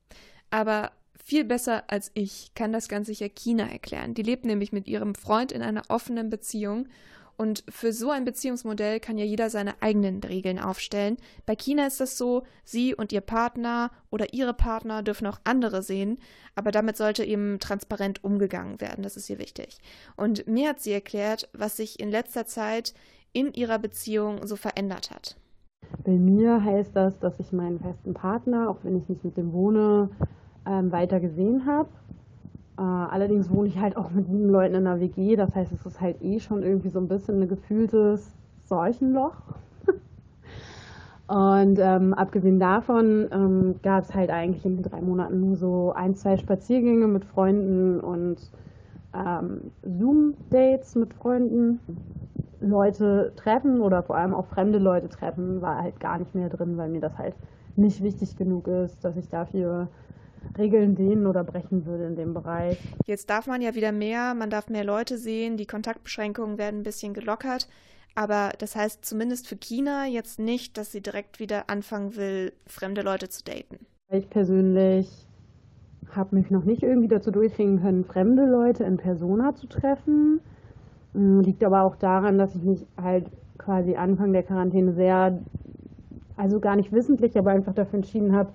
Aber 0.51 0.93
viel 1.25 1.45
besser 1.45 1.85
als 1.87 2.11
ich 2.15 2.53
kann 2.55 2.73
das 2.73 2.89
ganz 2.89 3.07
sicher 3.07 3.29
China 3.29 3.71
erklären. 3.71 4.15
Die 4.15 4.23
lebt 4.23 4.45
nämlich 4.45 4.73
mit 4.73 4.87
ihrem 4.87 5.15
Freund 5.15 5.53
in 5.53 5.63
einer 5.63 5.85
offenen 5.89 6.29
Beziehung 6.29 6.89
und 7.41 7.65
für 7.71 7.95
so 7.95 8.11
ein 8.11 8.27
Beziehungsmodell 8.27 9.01
kann 9.01 9.17
ja 9.17 9.25
jeder 9.25 9.49
seine 9.49 9.81
eigenen 9.81 10.23
Regeln 10.23 10.59
aufstellen. 10.59 11.17
Bei 11.47 11.57
China 11.57 11.87
ist 11.87 11.99
das 11.99 12.19
so, 12.19 12.43
sie 12.65 12.95
und 12.95 13.13
ihr 13.13 13.23
Partner 13.23 13.91
oder 14.11 14.35
ihre 14.35 14.53
Partner 14.53 15.03
dürfen 15.03 15.27
auch 15.27 15.41
andere 15.45 15.81
sehen, 15.81 16.19
aber 16.55 16.71
damit 16.71 16.99
sollte 16.99 17.25
eben 17.25 17.59
transparent 17.59 18.23
umgegangen 18.23 18.83
werden. 18.83 19.03
Das 19.03 19.17
ist 19.17 19.31
ihr 19.31 19.39
wichtig. 19.39 19.79
Und 20.19 20.47
mir 20.49 20.69
hat 20.69 20.81
sie 20.81 20.93
erklärt, 20.93 21.49
was 21.55 21.79
sich 21.79 21.99
in 21.99 22.11
letzter 22.11 22.45
Zeit 22.45 22.93
in 23.33 23.55
ihrer 23.55 23.79
Beziehung 23.79 24.47
so 24.47 24.57
verändert 24.57 25.11
hat. 25.11 25.39
Bei 26.05 26.13
mir 26.13 26.63
heißt 26.63 26.95
das, 26.95 27.19
dass 27.21 27.41
ich 27.41 27.53
meinen 27.53 27.81
festen 27.81 28.13
Partner, 28.13 28.69
auch 28.69 28.81
wenn 28.83 28.99
ich 28.99 29.09
nicht 29.09 29.25
mit 29.25 29.39
dem 29.39 29.55
wohne, 29.55 30.11
ähm, 30.67 30.93
weiter 30.93 31.21
gesehen 31.21 31.65
habe. 31.65 31.89
Äh, 32.81 32.85
allerdings 32.85 33.51
wohne 33.51 33.69
ich 33.69 33.79
halt 33.79 33.97
auch 33.99 34.11
mit 34.11 34.27
sieben 34.29 34.51
Leuten 34.51 34.75
in 34.75 34.87
einer 34.89 35.01
WG, 35.01 35.37
das 35.37 35.55
heißt, 35.55 35.73
es 35.73 35.87
ist 35.87 36.01
halt 36.01 36.23
eh 36.23 36.41
schon 36.41 36.65
irgendwie 36.65 36.91
so 36.91 36.99
ein 37.01 37.09
bisschen 37.09 37.43
ein 37.43 37.49
gefühltes 37.49 38.37
Seuchenloch. 38.67 39.37
Und 41.27 41.79
ähm, 41.79 42.13
abgesehen 42.15 42.59
davon 42.59 43.29
ähm, 43.33 43.77
gab 43.83 44.03
es 44.05 44.15
halt 44.15 44.31
eigentlich 44.31 44.65
in 44.65 44.77
den 44.77 44.83
drei 44.83 45.01
Monaten 45.01 45.39
nur 45.41 45.57
so 45.57 45.93
ein, 45.95 46.15
zwei 46.17 46.37
Spaziergänge 46.37 47.07
mit 47.07 47.25
Freunden 47.25 48.01
und 48.01 48.51
ähm, 49.15 49.73
Zoom-Dates 49.83 50.97
mit 50.97 51.15
Freunden. 51.15 51.81
Leute 52.61 53.33
treffen 53.37 53.81
oder 53.83 54.03
vor 54.03 54.17
allem 54.17 54.35
auch 54.35 54.47
fremde 54.47 54.79
Leute 54.79 55.09
treffen, 55.09 55.63
war 55.63 55.83
halt 55.83 56.01
gar 56.01 56.19
nicht 56.19 56.35
mehr 56.35 56.49
drin, 56.51 56.77
weil 56.79 56.91
mir 56.91 57.01
das 57.01 57.19
halt 57.19 57.37
nicht 57.77 58.03
wichtig 58.03 58.37
genug 58.37 58.69
ist, 58.69 59.05
dass 59.05 59.17
ich 59.17 59.29
dafür 59.29 59.89
Regeln 60.59 60.95
dehnen 60.95 61.27
oder 61.27 61.45
brechen 61.45 61.87
würde 61.87 62.05
in 62.07 62.17
dem 62.17 62.35
Bereich. 62.35 62.79
Jetzt 63.07 63.31
darf 63.31 63.47
man 63.47 63.63
ja 63.63 63.75
wieder 63.75 63.93
mehr, 63.93 64.35
man 64.35 64.51
darf 64.51 64.69
mehr 64.69 64.85
Leute 64.85 65.17
sehen, 65.19 65.57
die 65.57 65.67
Kontaktbeschränkungen 65.67 66.59
werden 66.59 66.81
ein 66.81 66.85
bisschen 66.85 67.15
gelockert. 67.15 67.69
Aber 68.15 68.53
das 68.59 68.77
heißt 68.77 69.05
zumindest 69.05 69.47
für 69.49 69.57
China 69.57 70.07
jetzt 70.07 70.39
nicht, 70.39 70.77
dass 70.77 70.93
sie 70.93 71.01
direkt 71.01 71.39
wieder 71.39 71.71
anfangen 71.71 72.17
will, 72.17 72.53
fremde 72.67 73.03
Leute 73.03 73.29
zu 73.29 73.45
daten. 73.45 73.87
Ich 74.13 74.29
persönlich 74.29 75.27
habe 76.15 76.35
mich 76.35 76.51
noch 76.51 76.65
nicht 76.65 76.83
irgendwie 76.83 77.09
dazu 77.09 77.31
durchringen 77.31 77.81
können, 77.81 78.05
fremde 78.05 78.45
Leute 78.45 78.85
in 78.85 78.97
Persona 78.97 79.55
zu 79.55 79.69
treffen. 79.69 80.41
Mm, 81.13 81.41
liegt 81.41 81.63
aber 81.63 81.83
auch 81.83 81.97
daran, 81.97 82.37
dass 82.37 82.55
ich 82.55 82.63
mich 82.63 82.87
halt 83.01 83.27
quasi 83.59 83.95
Anfang 83.95 84.33
der 84.33 84.43
Quarantäne 84.43 84.93
sehr, 84.93 85.39
also 86.37 86.59
gar 86.59 86.75
nicht 86.75 86.93
wissentlich, 86.93 87.39
aber 87.39 87.53
einfach 87.53 87.75
dafür 87.75 87.99
entschieden 87.99 88.35
habe, 88.35 88.53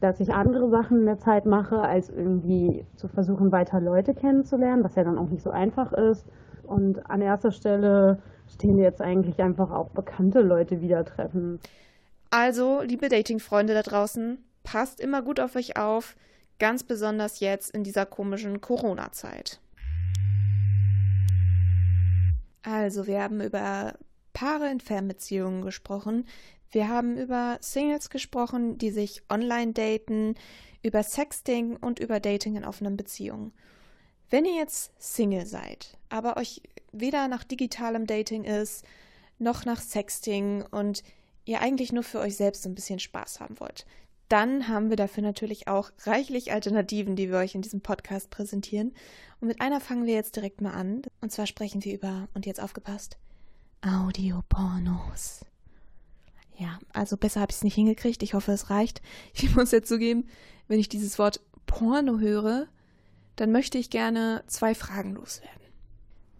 dass 0.00 0.18
ich 0.20 0.32
andere 0.32 0.70
Sachen 0.70 1.00
in 1.00 1.06
der 1.06 1.18
Zeit 1.18 1.46
mache, 1.46 1.80
als 1.80 2.08
irgendwie 2.08 2.86
zu 2.96 3.08
versuchen, 3.08 3.52
weiter 3.52 3.80
Leute 3.80 4.14
kennenzulernen, 4.14 4.82
was 4.82 4.94
ja 4.94 5.04
dann 5.04 5.18
auch 5.18 5.28
nicht 5.28 5.42
so 5.42 5.50
einfach 5.50 5.92
ist. 5.92 6.26
Und 6.62 7.10
an 7.10 7.20
erster 7.20 7.52
Stelle 7.52 8.22
stehen 8.48 8.78
jetzt 8.78 9.02
eigentlich 9.02 9.40
einfach 9.42 9.70
auch 9.70 9.90
bekannte 9.90 10.40
Leute 10.40 10.80
wieder 10.80 11.04
treffen. 11.04 11.60
Also, 12.30 12.80
liebe 12.82 13.08
Dating-Freunde 13.08 13.74
da 13.74 13.82
draußen, 13.82 14.38
passt 14.62 15.00
immer 15.00 15.22
gut 15.22 15.40
auf 15.40 15.56
euch 15.56 15.76
auf, 15.76 16.16
ganz 16.58 16.84
besonders 16.84 17.40
jetzt 17.40 17.74
in 17.74 17.84
dieser 17.84 18.06
komischen 18.06 18.60
Corona-Zeit. 18.60 19.60
Also, 22.62 23.06
wir 23.06 23.22
haben 23.22 23.40
über 23.40 23.94
Paare 24.32 24.70
in 24.70 24.80
Fernbeziehungen 24.80 25.62
gesprochen. 25.62 26.24
Wir 26.70 26.88
haben 26.88 27.16
über 27.16 27.58
Singles 27.60 28.10
gesprochen, 28.10 28.78
die 28.78 28.90
sich 28.90 29.22
online 29.28 29.72
daten, 29.72 30.34
über 30.82 31.02
Sexting 31.02 31.76
und 31.76 31.98
über 31.98 32.20
Dating 32.20 32.56
in 32.56 32.64
offenen 32.64 32.96
Beziehungen. 32.96 33.52
Wenn 34.30 34.44
ihr 34.44 34.54
jetzt 34.54 34.92
Single 34.98 35.46
seid, 35.46 35.98
aber 36.08 36.36
euch 36.36 36.62
weder 36.92 37.26
nach 37.26 37.42
digitalem 37.42 38.06
Dating 38.06 38.44
ist, 38.44 38.84
noch 39.38 39.64
nach 39.64 39.80
Sexting 39.80 40.64
und 40.70 41.02
ihr 41.44 41.60
eigentlich 41.60 41.92
nur 41.92 42.04
für 42.04 42.20
euch 42.20 42.36
selbst 42.36 42.64
ein 42.66 42.74
bisschen 42.74 43.00
Spaß 43.00 43.40
haben 43.40 43.58
wollt, 43.58 43.86
dann 44.28 44.68
haben 44.68 44.90
wir 44.90 44.96
dafür 44.96 45.24
natürlich 45.24 45.66
auch 45.66 45.90
reichlich 46.04 46.52
Alternativen, 46.52 47.16
die 47.16 47.30
wir 47.30 47.38
euch 47.38 47.56
in 47.56 47.62
diesem 47.62 47.80
Podcast 47.80 48.30
präsentieren. 48.30 48.94
Und 49.40 49.48
mit 49.48 49.60
einer 49.60 49.80
fangen 49.80 50.06
wir 50.06 50.14
jetzt 50.14 50.36
direkt 50.36 50.60
mal 50.60 50.72
an. 50.72 51.02
Und 51.20 51.32
zwar 51.32 51.46
sprechen 51.46 51.82
wir 51.82 51.92
über, 51.92 52.28
und 52.32 52.46
jetzt 52.46 52.62
aufgepasst, 52.62 53.16
Audiopornos. 53.82 55.44
Ja, 56.60 56.78
also 56.92 57.16
besser 57.16 57.40
habe 57.40 57.50
ich 57.50 57.56
es 57.56 57.64
nicht 57.64 57.74
hingekriegt. 57.74 58.22
Ich 58.22 58.34
hoffe, 58.34 58.52
es 58.52 58.68
reicht. 58.68 59.00
Ich 59.32 59.56
muss 59.56 59.70
ja 59.70 59.82
zugeben, 59.82 60.28
wenn 60.68 60.78
ich 60.78 60.90
dieses 60.90 61.18
Wort 61.18 61.40
Porno 61.66 62.18
höre, 62.18 62.68
dann 63.36 63.50
möchte 63.50 63.78
ich 63.78 63.88
gerne 63.88 64.44
zwei 64.46 64.74
Fragen 64.74 65.14
loswerden. 65.14 65.62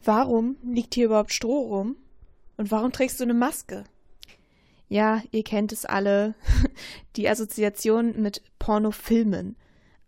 Warum 0.04 0.56
liegt 0.62 0.94
hier 0.94 1.06
überhaupt 1.06 1.32
Stroh 1.32 1.60
rum? 1.60 1.96
Und 2.58 2.70
warum 2.70 2.92
trägst 2.92 3.18
du 3.18 3.24
eine 3.24 3.32
Maske? 3.32 3.84
Ja, 4.88 5.22
ihr 5.30 5.42
kennt 5.42 5.72
es 5.72 5.86
alle, 5.86 6.34
die 7.16 7.26
Assoziation 7.26 8.20
mit 8.20 8.42
Pornofilmen. 8.58 9.56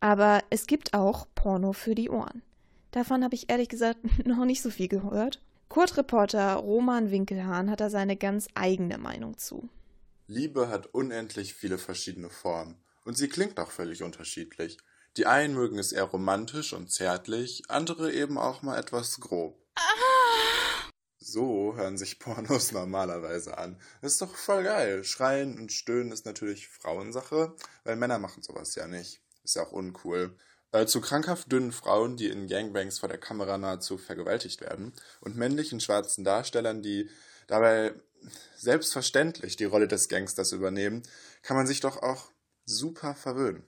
Aber 0.00 0.42
es 0.50 0.66
gibt 0.66 0.92
auch 0.92 1.26
Porno 1.34 1.72
für 1.72 1.94
die 1.94 2.10
Ohren. 2.10 2.42
Davon 2.90 3.24
habe 3.24 3.34
ich 3.34 3.48
ehrlich 3.48 3.70
gesagt 3.70 4.00
noch 4.26 4.44
nicht 4.44 4.60
so 4.60 4.68
viel 4.68 4.88
gehört. 4.88 5.40
Kurt-Reporter 5.70 6.56
Roman 6.56 7.10
Winkelhahn 7.10 7.70
hat 7.70 7.80
da 7.80 7.88
seine 7.88 8.16
ganz 8.16 8.48
eigene 8.54 8.98
Meinung 8.98 9.38
zu. 9.38 9.70
Liebe 10.32 10.68
hat 10.68 10.86
unendlich 10.94 11.52
viele 11.52 11.76
verschiedene 11.76 12.30
Formen 12.30 12.82
und 13.04 13.18
sie 13.18 13.28
klingt 13.28 13.60
auch 13.60 13.70
völlig 13.70 14.02
unterschiedlich. 14.02 14.78
Die 15.18 15.26
einen 15.26 15.54
mögen 15.54 15.78
es 15.78 15.92
eher 15.92 16.04
romantisch 16.04 16.72
und 16.72 16.90
zärtlich, 16.90 17.64
andere 17.68 18.12
eben 18.12 18.38
auch 18.38 18.62
mal 18.62 18.78
etwas 18.78 19.20
grob. 19.20 19.62
Ah. 19.74 20.90
So 21.18 21.76
hören 21.76 21.98
sich 21.98 22.18
Pornos 22.18 22.72
normalerweise 22.72 23.58
an. 23.58 23.78
Das 24.00 24.12
ist 24.12 24.22
doch 24.22 24.34
voll 24.34 24.64
geil. 24.64 25.04
Schreien 25.04 25.58
und 25.58 25.70
Stöhnen 25.70 26.12
ist 26.12 26.24
natürlich 26.24 26.66
Frauensache, 26.68 27.54
weil 27.84 27.96
Männer 27.96 28.18
machen 28.18 28.42
sowas 28.42 28.74
ja 28.74 28.86
nicht. 28.86 29.20
Ist 29.44 29.56
ja 29.56 29.62
auch 29.62 29.72
uncool. 29.72 30.34
Äh, 30.72 30.86
zu 30.86 31.02
krankhaft 31.02 31.52
dünnen 31.52 31.72
Frauen, 31.72 32.16
die 32.16 32.28
in 32.28 32.48
Gangbangs 32.48 32.98
vor 32.98 33.10
der 33.10 33.18
Kamera 33.18 33.58
nahezu 33.58 33.98
vergewaltigt 33.98 34.62
werden 34.62 34.94
und 35.20 35.36
männlichen 35.36 35.80
schwarzen 35.80 36.24
Darstellern, 36.24 36.80
die 36.80 37.10
dabei 37.46 37.94
selbstverständlich 38.56 39.56
die 39.56 39.64
Rolle 39.64 39.88
des 39.88 40.08
Gangsters 40.08 40.52
übernehmen, 40.52 41.02
kann 41.42 41.56
man 41.56 41.66
sich 41.66 41.80
doch 41.80 42.02
auch 42.02 42.30
super 42.64 43.14
verwöhnen. 43.14 43.64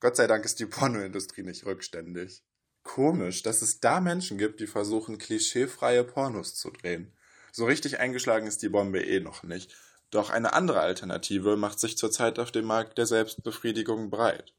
Gott 0.00 0.16
sei 0.16 0.26
Dank 0.26 0.44
ist 0.44 0.60
die 0.60 0.66
Pornoindustrie 0.66 1.42
nicht 1.42 1.66
rückständig. 1.66 2.42
Komisch, 2.82 3.42
dass 3.42 3.62
es 3.62 3.80
da 3.80 4.00
Menschen 4.00 4.38
gibt, 4.38 4.60
die 4.60 4.68
versuchen, 4.68 5.18
klischeefreie 5.18 6.04
Pornos 6.04 6.54
zu 6.54 6.70
drehen. 6.70 7.12
So 7.50 7.64
richtig 7.64 7.98
eingeschlagen 7.98 8.46
ist 8.46 8.62
die 8.62 8.68
Bombe 8.68 9.02
eh 9.02 9.18
noch 9.18 9.42
nicht. 9.42 9.74
Doch 10.10 10.30
eine 10.30 10.52
andere 10.52 10.80
Alternative 10.80 11.56
macht 11.56 11.80
sich 11.80 11.98
zurzeit 11.98 12.38
auf 12.38 12.52
dem 12.52 12.66
Markt 12.66 12.98
der 12.98 13.06
Selbstbefriedigung 13.06 14.10
breit. 14.10 14.54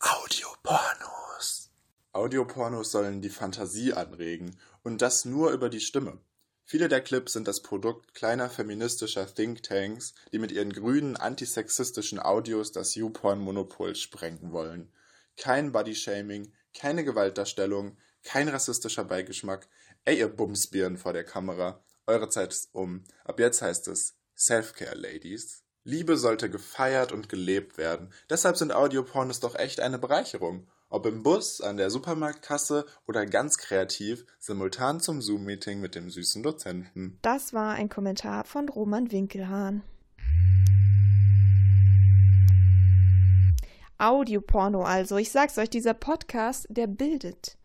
Audiopornos. 0.00 1.70
Audiopornos 2.12 2.90
sollen 2.90 3.22
die 3.22 3.30
Fantasie 3.30 3.92
anregen 3.92 4.56
und 4.82 5.00
das 5.00 5.24
nur 5.24 5.52
über 5.52 5.68
die 5.68 5.80
Stimme. 5.80 6.18
Viele 6.70 6.86
der 6.86 7.00
Clips 7.00 7.32
sind 7.32 7.48
das 7.48 7.62
Produkt 7.62 8.14
kleiner 8.14 8.48
feministischer 8.48 9.26
Thinktanks, 9.26 10.14
die 10.30 10.38
mit 10.38 10.52
ihren 10.52 10.72
grünen 10.72 11.16
antisexistischen 11.16 12.20
Audios 12.20 12.70
das 12.70 12.94
YouPorn-Monopol 12.94 13.96
sprengen 13.96 14.52
wollen. 14.52 14.92
Kein 15.36 15.72
Bodyshaming, 15.72 16.52
keine 16.72 17.02
Gewaltdarstellung, 17.02 17.96
kein 18.22 18.48
rassistischer 18.48 19.02
Beigeschmack. 19.02 19.66
Ey, 20.04 20.20
ihr 20.20 20.28
Bumsbirnen 20.28 20.96
vor 20.96 21.12
der 21.12 21.24
Kamera, 21.24 21.82
eure 22.06 22.28
Zeit 22.28 22.52
ist 22.52 22.68
um. 22.72 23.02
Ab 23.24 23.40
jetzt 23.40 23.62
heißt 23.62 23.88
es 23.88 24.14
Selfcare, 24.36 24.94
Ladies. 24.94 25.64
Liebe 25.82 26.16
sollte 26.16 26.48
gefeiert 26.50 27.10
und 27.10 27.28
gelebt 27.28 27.78
werden. 27.78 28.12
Deshalb 28.28 28.56
sind 28.56 28.72
Audiopornos 28.72 29.40
doch 29.40 29.56
echt 29.56 29.80
eine 29.80 29.98
Bereicherung. 29.98 30.68
Ob 30.92 31.06
im 31.06 31.22
Bus, 31.22 31.60
an 31.60 31.76
der 31.76 31.88
Supermarktkasse 31.88 32.84
oder 33.06 33.24
ganz 33.24 33.58
kreativ, 33.58 34.26
simultan 34.40 34.98
zum 34.98 35.22
Zoom-Meeting 35.22 35.80
mit 35.80 35.94
dem 35.94 36.10
süßen 36.10 36.42
Dozenten. 36.42 37.16
Das 37.22 37.54
war 37.54 37.74
ein 37.74 37.88
Kommentar 37.88 38.42
von 38.42 38.68
Roman 38.68 39.12
Winkelhahn. 39.12 39.82
Audioporno 43.98 44.82
also. 44.82 45.16
Ich 45.16 45.30
sag's 45.30 45.58
euch, 45.58 45.70
dieser 45.70 45.94
Podcast, 45.94 46.66
der 46.70 46.88
bildet. 46.88 47.56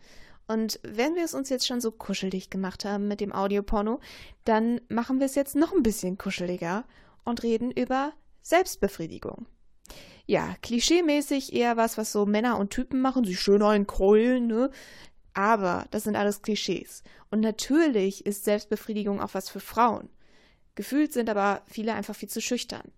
Und 0.47 0.79
wenn 0.83 1.15
wir 1.15 1.25
es 1.25 1.33
uns 1.33 1.49
jetzt 1.49 1.65
schon 1.65 1.81
so 1.81 1.89
kuschelig 1.89 2.51
gemacht 2.51 2.85
haben 2.85 3.07
mit 3.07 3.21
dem 3.21 3.33
Audioporno, 3.33 4.01
dann 4.43 4.81
machen 4.87 5.17
wir 5.17 5.25
es 5.25 5.33
jetzt 5.33 5.55
noch 5.55 5.73
ein 5.73 5.81
bisschen 5.81 6.19
kuscheliger 6.19 6.85
und 7.23 7.41
reden 7.41 7.71
über 7.71 8.13
Selbstbefriedigung. 8.43 9.47
Ja, 10.27 10.55
klischeemäßig 10.61 11.53
eher 11.53 11.77
was, 11.77 11.97
was 11.97 12.11
so 12.11 12.25
Männer 12.25 12.57
und 12.57 12.71
Typen 12.71 13.01
machen, 13.01 13.25
sie 13.25 13.35
schön 13.35 13.61
einkeulen, 13.61 14.47
ne? 14.47 14.71
Aber 15.33 15.85
das 15.91 16.03
sind 16.03 16.15
alles 16.15 16.41
Klischees. 16.41 17.03
Und 17.29 17.41
natürlich 17.41 18.25
ist 18.25 18.45
Selbstbefriedigung 18.45 19.21
auch 19.21 19.33
was 19.33 19.49
für 19.49 19.59
Frauen. 19.59 20.09
Gefühlt 20.75 21.13
sind 21.13 21.29
aber 21.29 21.61
viele 21.67 21.93
einfach 21.93 22.15
viel 22.15 22.29
zu 22.29 22.41
schüchtern 22.41 22.91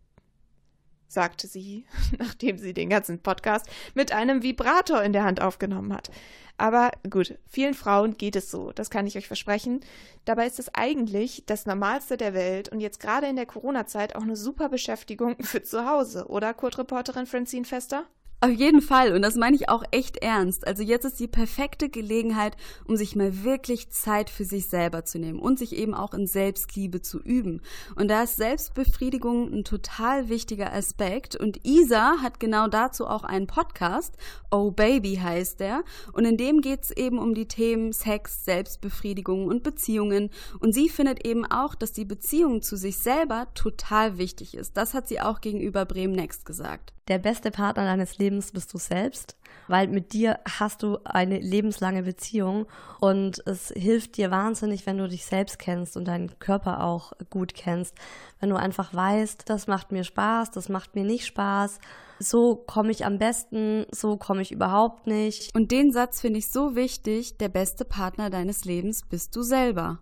sagte 1.08 1.48
sie, 1.48 1.86
nachdem 2.20 2.58
sie 2.58 2.74
den 2.74 2.90
ganzen 2.90 3.20
Podcast 3.20 3.68
mit 3.94 4.12
einem 4.12 4.44
Vibrator 4.44 5.02
in 5.02 5.14
der 5.14 5.24
Hand 5.24 5.42
aufgenommen 5.42 5.94
hat. 5.94 6.10
Aber 6.58 6.92
gut, 7.08 7.38
vielen 7.48 7.76
Frauen 7.76 8.18
geht 8.18 8.36
es 8.36 8.50
so, 8.50 8.72
das 8.72 8.90
kann 8.90 9.06
ich 9.06 9.16
euch 9.18 9.28
versprechen. 9.28 9.82
Dabei 10.26 10.48
ist 10.48 10.60
es 10.60 10.74
eigentlich 10.74 11.44
das 11.46 11.68
Normalste 11.68 12.18
der 12.18 12.34
Welt 12.34 12.70
und 12.70 12.80
jetzt 12.80 13.00
gerade 13.00 13.28
in 13.28 13.36
der 13.36 13.46
Corona-Zeit 13.46 14.16
auch 14.16 14.24
eine 14.24 14.36
super 14.36 14.68
Beschäftigung 14.70 15.36
für 15.42 15.62
zu 15.62 15.88
Hause, 15.88 16.28
oder 16.28 16.54
Kurt-Reporterin 16.54 17.28
Francine 17.28 17.66
Fester? 17.66 18.06
Auf 18.40 18.52
jeden 18.52 18.84
Fall. 18.84 19.14
Und 19.14 19.24
das 19.24 19.34
meine 19.34 19.56
ich 19.56 19.68
auch 19.68 19.84
echt 19.90 20.18
ernst. 20.18 20.68
Also 20.68 20.84
jetzt 20.84 21.06
ist 21.06 21.20
die 21.20 21.28
perfekte 21.28 21.90
Gelegenheit, 21.90 22.56
um 22.86 22.96
sich 22.96 23.16
mal 23.16 23.44
wirklich 23.44 23.90
Zeit 23.90 24.30
für 24.30 24.46
sich 24.46 24.68
selber 24.68 25.06
zu 25.06 25.18
nehmen 25.18 25.40
und 25.40 25.58
sich 25.58 25.76
eben 25.76 25.96
auch 25.96 26.14
in 26.14 26.28
Selbstliebe 26.28 27.02
zu 27.02 27.20
üben. 27.20 27.62
Und 27.96 28.10
da 28.10 28.22
ist 28.22 28.38
Selbstbefriedigung 28.38 29.52
ein 29.52 29.64
total 29.64 30.30
wichtiger 30.30 30.72
Aspekt. 30.72 31.36
Und 31.36 31.66
Isa 31.66 32.22
hat 32.22 32.40
genau 32.40 32.68
dazu 32.68 33.08
auch 33.08 33.24
einen 33.24 33.48
Podcast. 33.48 34.16
Oh 34.52 34.70
Baby 34.70 35.16
heißt 35.16 35.60
der. 35.60 35.84
Und 36.14 36.26
in 36.26 36.38
dem 36.38 36.62
geht 36.62 36.84
es 36.84 36.92
eben 36.92 37.18
um 37.18 37.34
die 37.34 37.48
Themen 37.48 37.92
Sex, 37.92 38.46
Selbstbefriedigung 38.46 39.48
und 39.48 39.64
Beziehungen. 39.64 40.30
Und 40.60 40.74
sie 40.74 40.90
findet 40.90 41.26
eben 41.26 41.44
auch, 41.44 41.74
dass 41.74 41.92
die 41.92 42.06
Beziehung 42.06 42.62
zu 42.62 42.78
sich 42.78 43.00
selber 43.00 43.48
total 43.56 44.20
wichtig 44.20 44.54
ist. 44.56 44.78
Das 44.78 44.94
hat 44.94 45.08
sie 45.08 45.20
auch 45.20 45.42
gegenüber 45.42 45.86
Bremen 45.86 46.14
Next 46.14 46.46
gesagt 46.46 46.94
der 47.08 47.20
beste 47.20 47.52
Partner 47.52 47.86
deines 47.86 48.18
Lebens 48.18 48.27
bist 48.30 48.74
du 48.74 48.78
selbst, 48.78 49.36
weil 49.68 49.88
mit 49.88 50.14
dir 50.14 50.40
hast 50.60 50.84
du 50.84 50.98
eine 51.04 51.40
lebenslange 51.40 52.04
Beziehung 52.04 52.66
und 53.00 53.42
es 53.46 53.70
hilft 53.76 54.18
dir 54.18 54.32
wahnsinnig, 54.32 54.86
wenn 54.86 54.98
du 54.98 55.08
dich 55.08 55.26
selbst 55.26 55.60
kennst 55.60 55.98
und 55.98 56.06
deinen 56.06 56.38
Körper 56.40 56.84
auch 56.84 57.14
gut 57.30 57.54
kennst, 57.54 57.96
wenn 58.40 58.50
du 58.50 58.56
einfach 58.56 58.94
weißt, 58.94 59.50
das 59.50 59.68
macht 59.68 59.92
mir 59.92 60.04
Spaß, 60.04 60.52
das 60.52 60.70
macht 60.70 60.96
mir 60.96 61.04
nicht 61.04 61.26
Spaß, 61.26 61.80
so 62.20 62.56
komme 62.56 62.92
ich 62.92 63.06
am 63.06 63.18
besten, 63.18 63.86
so 63.92 64.18
komme 64.18 64.42
ich 64.42 64.52
überhaupt 64.52 65.08
nicht. 65.08 65.56
Und 65.56 65.72
den 65.72 65.92
Satz 65.92 66.22
finde 66.22 66.40
ich 66.40 66.50
so 66.50 66.76
wichtig, 66.76 67.38
der 67.38 67.50
beste 67.50 67.86
Partner 67.86 68.30
deines 68.30 68.66
Lebens 68.66 69.04
bist 69.08 69.36
du 69.36 69.42
selber. 69.42 70.00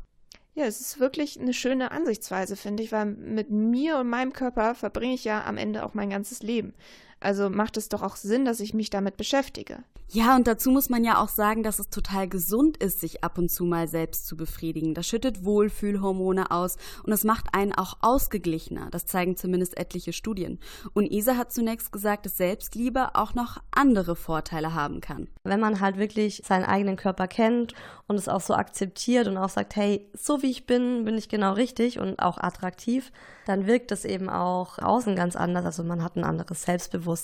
Ja, 0.58 0.64
es 0.64 0.80
ist 0.80 1.02
wirklich 1.02 1.38
eine 1.38 1.54
schöne 1.54 1.92
Ansichtsweise, 1.92 2.56
finde 2.56 2.82
ich, 2.82 2.94
weil 2.94 3.08
mit 3.08 3.50
mir 3.50 3.98
und 3.98 4.08
meinem 4.08 4.32
Körper 4.32 4.74
verbringe 4.74 5.14
ich 5.14 5.26
ja 5.26 5.44
am 5.44 5.58
Ende 5.58 5.86
auch 5.86 5.94
mein 5.94 6.10
ganzes 6.10 6.42
Leben. 6.42 6.74
Also 7.26 7.50
macht 7.50 7.76
es 7.76 7.90
doch 7.90 8.04
auch 8.04 8.16
Sinn, 8.16 8.46
dass 8.46 8.60
ich 8.60 8.76
mich 8.76 8.92
damit 8.92 9.18
beschäftige. 9.18 9.84
Ja, 10.10 10.36
und 10.36 10.46
dazu 10.46 10.70
muss 10.70 10.90
man 10.90 11.04
ja 11.04 11.22
auch 11.22 11.30
sagen, 11.30 11.64
dass 11.64 11.80
es 11.80 11.90
total 11.90 12.30
gesund 12.30 12.78
ist, 12.78 13.00
sich 13.00 13.24
ab 13.24 13.40
und 13.40 13.50
zu 13.50 13.66
mal 13.66 13.88
selbst 13.88 14.28
zu 14.28 14.38
befriedigen. 14.38 14.94
Das 14.94 15.08
schüttet 15.08 15.44
Wohlfühlhormone 15.44 16.52
aus 16.52 16.78
und 17.04 17.12
es 17.12 17.24
macht 17.24 17.48
einen 17.54 17.74
auch 17.74 17.98
ausgeglichener. 18.02 18.90
Das 18.92 19.08
zeigen 19.08 19.36
zumindest 19.36 19.76
etliche 19.78 20.14
Studien. 20.14 20.60
Und 20.94 21.12
Isa 21.12 21.36
hat 21.36 21.52
zunächst 21.52 21.92
gesagt, 21.92 22.28
dass 22.28 22.38
Selbstliebe 22.38 23.16
auch 23.16 23.34
noch 23.34 23.58
andere 23.72 24.16
Vorteile 24.16 24.76
haben 24.76 25.02
kann. 25.02 25.28
Wenn 25.44 25.60
man 25.60 25.80
halt 25.80 25.98
wirklich 25.98 26.44
seinen 26.46 26.66
eigenen 26.66 26.98
Körper 26.98 27.28
kennt 27.28 27.74
und 28.08 28.18
es 28.18 28.30
auch 28.30 28.42
so 28.42 28.54
akzeptiert 28.54 29.28
und 29.28 29.38
auch 29.38 29.50
sagt, 29.50 29.76
hey, 29.76 30.08
so 30.14 30.44
wie 30.44 30.52
ich 30.52 30.68
bin, 30.68 31.04
bin 31.06 31.18
ich 31.18 31.30
genau 31.30 31.54
richtig 31.54 31.98
und 32.00 32.20
auch 32.20 32.38
attraktiv, 32.38 33.12
dann 33.48 33.68
wirkt 33.68 33.92
es 33.92 34.06
eben 34.06 34.30
auch 34.30 34.80
außen 34.80 35.16
ganz 35.16 35.36
anders. 35.36 35.66
Also 35.66 35.84
man 35.84 36.04
hat 36.04 36.16
ein 36.16 36.24
anderes 36.24 36.64
Selbstbewusstsein, 36.64 37.15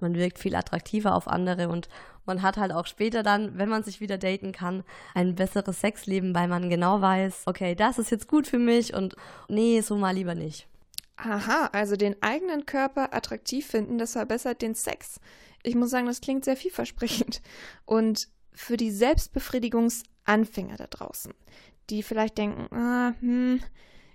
man 0.00 0.14
wirkt 0.14 0.38
viel 0.38 0.54
attraktiver 0.54 1.14
auf 1.14 1.28
andere 1.28 1.68
und 1.68 1.88
man 2.26 2.42
hat 2.42 2.58
halt 2.58 2.72
auch 2.72 2.86
später 2.86 3.22
dann, 3.22 3.58
wenn 3.58 3.68
man 3.68 3.82
sich 3.82 4.00
wieder 4.00 4.18
daten 4.18 4.52
kann, 4.52 4.84
ein 5.14 5.34
besseres 5.34 5.80
Sexleben, 5.80 6.34
weil 6.34 6.46
man 6.46 6.68
genau 6.68 7.00
weiß, 7.00 7.44
okay, 7.46 7.74
das 7.74 7.98
ist 7.98 8.10
jetzt 8.10 8.28
gut 8.28 8.46
für 8.46 8.58
mich 8.58 8.94
und 8.94 9.16
nee, 9.48 9.80
so 9.80 9.96
mal 9.96 10.14
lieber 10.14 10.34
nicht. 10.34 10.68
Aha, 11.16 11.70
also 11.72 11.96
den 11.96 12.22
eigenen 12.22 12.64
Körper 12.64 13.12
attraktiv 13.12 13.66
finden, 13.66 13.98
das 13.98 14.12
verbessert 14.12 14.62
den 14.62 14.76
Sex. 14.76 15.20
Ich 15.64 15.74
muss 15.74 15.90
sagen, 15.90 16.06
das 16.06 16.20
klingt 16.20 16.44
sehr 16.44 16.56
vielversprechend. 16.56 17.42
Und 17.84 18.28
für 18.52 18.76
die 18.76 18.92
Selbstbefriedigungsanfänger 18.92 20.76
da 20.76 20.86
draußen, 20.86 21.32
die 21.90 22.04
vielleicht 22.04 22.38
denken, 22.38 22.72
ah, 22.74 23.14
hm, 23.20 23.60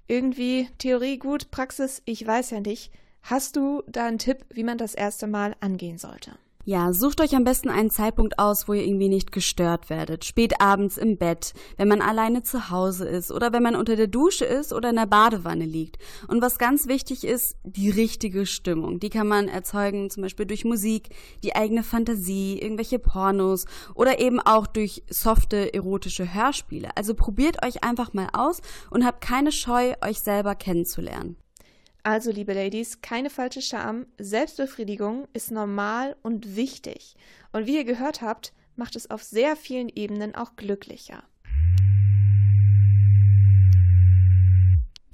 irgendwie 0.07 0.69
Theorie 0.77 1.17
gut, 1.17 1.51
Praxis, 1.51 2.01
ich 2.05 2.25
weiß 2.25 2.51
ja 2.51 2.59
nicht. 2.59 2.91
Hast 3.23 3.55
du 3.55 3.83
da 3.87 4.05
einen 4.05 4.17
Tipp, 4.17 4.45
wie 4.49 4.65
man 4.65 4.77
das 4.77 4.93
erste 4.93 5.27
Mal 5.27 5.55
angehen 5.61 5.97
sollte? 5.97 6.31
Ja, 6.65 6.93
sucht 6.93 7.19
euch 7.21 7.35
am 7.35 7.45
besten 7.45 7.69
einen 7.69 7.89
Zeitpunkt 7.89 8.37
aus, 8.37 8.67
wo 8.67 8.73
ihr 8.73 8.85
irgendwie 8.85 9.07
nicht 9.07 9.31
gestört 9.31 9.89
werdet. 9.89 10.25
Spät 10.25 10.61
abends 10.61 10.97
im 10.97 11.17
Bett, 11.17 11.53
wenn 11.75 11.87
man 11.87 12.01
alleine 12.01 12.43
zu 12.43 12.69
Hause 12.69 13.05
ist 13.05 13.31
oder 13.31 13.53
wenn 13.53 13.63
man 13.63 13.75
unter 13.75 13.95
der 13.95 14.07
Dusche 14.07 14.43
ist 14.43 14.73
oder 14.73 14.89
in 14.89 14.97
der 14.97 15.05
Badewanne 15.05 15.65
liegt. 15.65 15.97
Und 16.27 16.41
was 16.41 16.57
ganz 16.57 16.87
wichtig 16.87 17.25
ist, 17.25 17.55
die 17.63 17.89
richtige 17.89 18.45
Stimmung. 18.45 18.99
Die 18.99 19.09
kann 19.09 19.27
man 19.27 19.47
erzeugen, 19.47 20.09
zum 20.09 20.23
Beispiel 20.23 20.45
durch 20.45 20.65
Musik, 20.65 21.09
die 21.43 21.55
eigene 21.55 21.83
Fantasie, 21.83 22.59
irgendwelche 22.59 22.99
Pornos 22.99 23.65
oder 23.93 24.19
eben 24.19 24.39
auch 24.41 24.67
durch 24.67 25.03
softe 25.09 25.73
erotische 25.73 26.33
Hörspiele. 26.33 26.89
Also 26.95 27.13
probiert 27.13 27.65
euch 27.65 27.83
einfach 27.85 28.13
mal 28.13 28.27
aus 28.33 28.61
und 28.89 29.05
habt 29.05 29.19
keine 29.19 29.53
Scheu, 29.53 29.93
euch 30.01 30.19
selber 30.19 30.55
kennenzulernen. 30.55 31.37
Also, 32.05 32.31
liebe 32.31 32.51
Ladies, 32.51 32.99
keine 32.99 33.29
falsche 33.29 33.61
Scham. 33.61 34.07
Selbstbefriedigung 34.17 35.25
ist 35.31 35.51
normal 35.51 36.17
und 36.21 36.57
wichtig. 36.57 37.15
Und 37.53 37.65
wie 37.65 37.77
ihr 37.77 37.85
gehört 37.85 38.21
habt, 38.21 38.51
macht 38.75 38.97
es 38.97 39.09
auf 39.09 39.23
sehr 39.23 39.55
vielen 39.55 39.87
Ebenen 39.87 40.35
auch 40.35 40.57
glücklicher. 40.57 41.23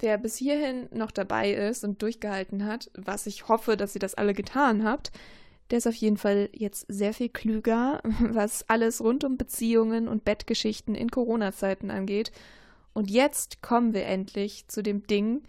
Wer 0.00 0.18
bis 0.18 0.34
hierhin 0.34 0.88
noch 0.90 1.12
dabei 1.12 1.52
ist 1.52 1.84
und 1.84 2.02
durchgehalten 2.02 2.66
hat, 2.66 2.90
was 2.94 3.28
ich 3.28 3.46
hoffe, 3.46 3.76
dass 3.76 3.94
ihr 3.94 4.00
das 4.00 4.16
alle 4.16 4.34
getan 4.34 4.82
habt, 4.82 5.12
der 5.70 5.78
ist 5.78 5.86
auf 5.86 5.94
jeden 5.94 6.16
Fall 6.16 6.48
jetzt 6.52 6.86
sehr 6.88 7.14
viel 7.14 7.28
klüger, 7.28 8.00
was 8.20 8.68
alles 8.68 9.00
rund 9.00 9.22
um 9.22 9.36
Beziehungen 9.36 10.08
und 10.08 10.24
Bettgeschichten 10.24 10.96
in 10.96 11.08
Corona-Zeiten 11.08 11.92
angeht 11.92 12.32
Und 12.94 13.12
jetzt 13.12 13.62
kommen 13.62 13.94
wir 13.94 14.06
endlich 14.06 14.66
zu 14.66 14.82
dem 14.82 15.06
Ding, 15.06 15.42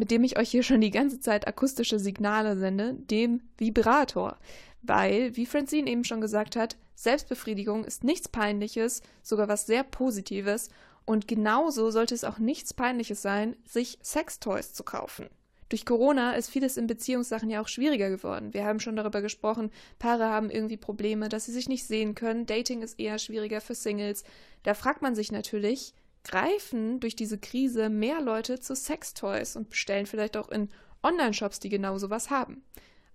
mit 0.00 0.10
dem 0.10 0.24
ich 0.24 0.38
euch 0.38 0.50
hier 0.50 0.62
schon 0.62 0.80
die 0.80 0.90
ganze 0.90 1.20
Zeit 1.20 1.46
akustische 1.46 1.98
Signale 1.98 2.56
sende, 2.56 2.94
dem 2.94 3.42
Vibrator. 3.58 4.38
Weil, 4.80 5.36
wie 5.36 5.44
Francine 5.44 5.90
eben 5.90 6.04
schon 6.04 6.22
gesagt 6.22 6.56
hat, 6.56 6.78
Selbstbefriedigung 6.94 7.84
ist 7.84 8.02
nichts 8.02 8.26
Peinliches, 8.26 9.02
sogar 9.22 9.46
was 9.48 9.66
sehr 9.66 9.84
Positives. 9.84 10.70
Und 11.04 11.28
genauso 11.28 11.90
sollte 11.90 12.14
es 12.14 12.24
auch 12.24 12.38
nichts 12.38 12.72
Peinliches 12.72 13.20
sein, 13.20 13.56
sich 13.66 13.98
Sextoys 14.02 14.72
zu 14.72 14.84
kaufen. 14.84 15.28
Durch 15.68 15.84
Corona 15.84 16.32
ist 16.32 16.48
vieles 16.48 16.78
in 16.78 16.86
Beziehungssachen 16.86 17.50
ja 17.50 17.60
auch 17.60 17.68
schwieriger 17.68 18.08
geworden. 18.08 18.54
Wir 18.54 18.64
haben 18.64 18.80
schon 18.80 18.96
darüber 18.96 19.20
gesprochen, 19.20 19.70
Paare 19.98 20.24
haben 20.24 20.50
irgendwie 20.50 20.78
Probleme, 20.78 21.28
dass 21.28 21.44
sie 21.44 21.52
sich 21.52 21.68
nicht 21.68 21.84
sehen 21.84 22.14
können. 22.14 22.46
Dating 22.46 22.80
ist 22.80 22.98
eher 22.98 23.18
schwieriger 23.18 23.60
für 23.60 23.74
Singles. 23.74 24.24
Da 24.62 24.72
fragt 24.72 25.02
man 25.02 25.14
sich 25.14 25.30
natürlich, 25.30 25.92
greifen 26.24 27.00
durch 27.00 27.16
diese 27.16 27.38
Krise 27.38 27.88
mehr 27.88 28.20
Leute 28.20 28.60
zu 28.60 28.74
Sextoys 28.74 29.56
und 29.56 29.70
bestellen 29.70 30.06
vielleicht 30.06 30.36
auch 30.36 30.48
in 30.48 30.68
Online-Shops, 31.02 31.60
die 31.60 31.68
genau 31.68 31.98
sowas 31.98 32.30
haben. 32.30 32.62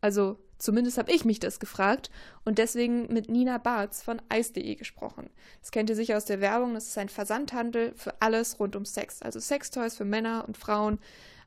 Also 0.01 0.37
zumindest 0.57 0.97
habe 0.97 1.11
ich 1.11 1.25
mich 1.25 1.39
das 1.39 1.59
gefragt 1.59 2.09
und 2.43 2.57
deswegen 2.57 3.11
mit 3.11 3.29
Nina 3.29 3.57
Barz 3.57 4.01
von 4.01 4.21
Eis.de 4.29 4.75
gesprochen. 4.75 5.29
Das 5.61 5.71
kennt 5.71 5.89
ihr 5.89 5.95
sicher 5.95 6.17
aus 6.17 6.25
der 6.25 6.41
Werbung, 6.41 6.73
das 6.73 6.87
ist 6.87 6.97
ein 6.97 7.09
Versandhandel 7.09 7.93
für 7.95 8.21
alles 8.21 8.59
rund 8.59 8.75
um 8.75 8.85
Sex. 8.85 9.21
Also 9.21 9.39
Sextoys 9.39 9.95
für 9.95 10.05
Männer 10.05 10.45
und 10.47 10.57
Frauen, 10.57 10.99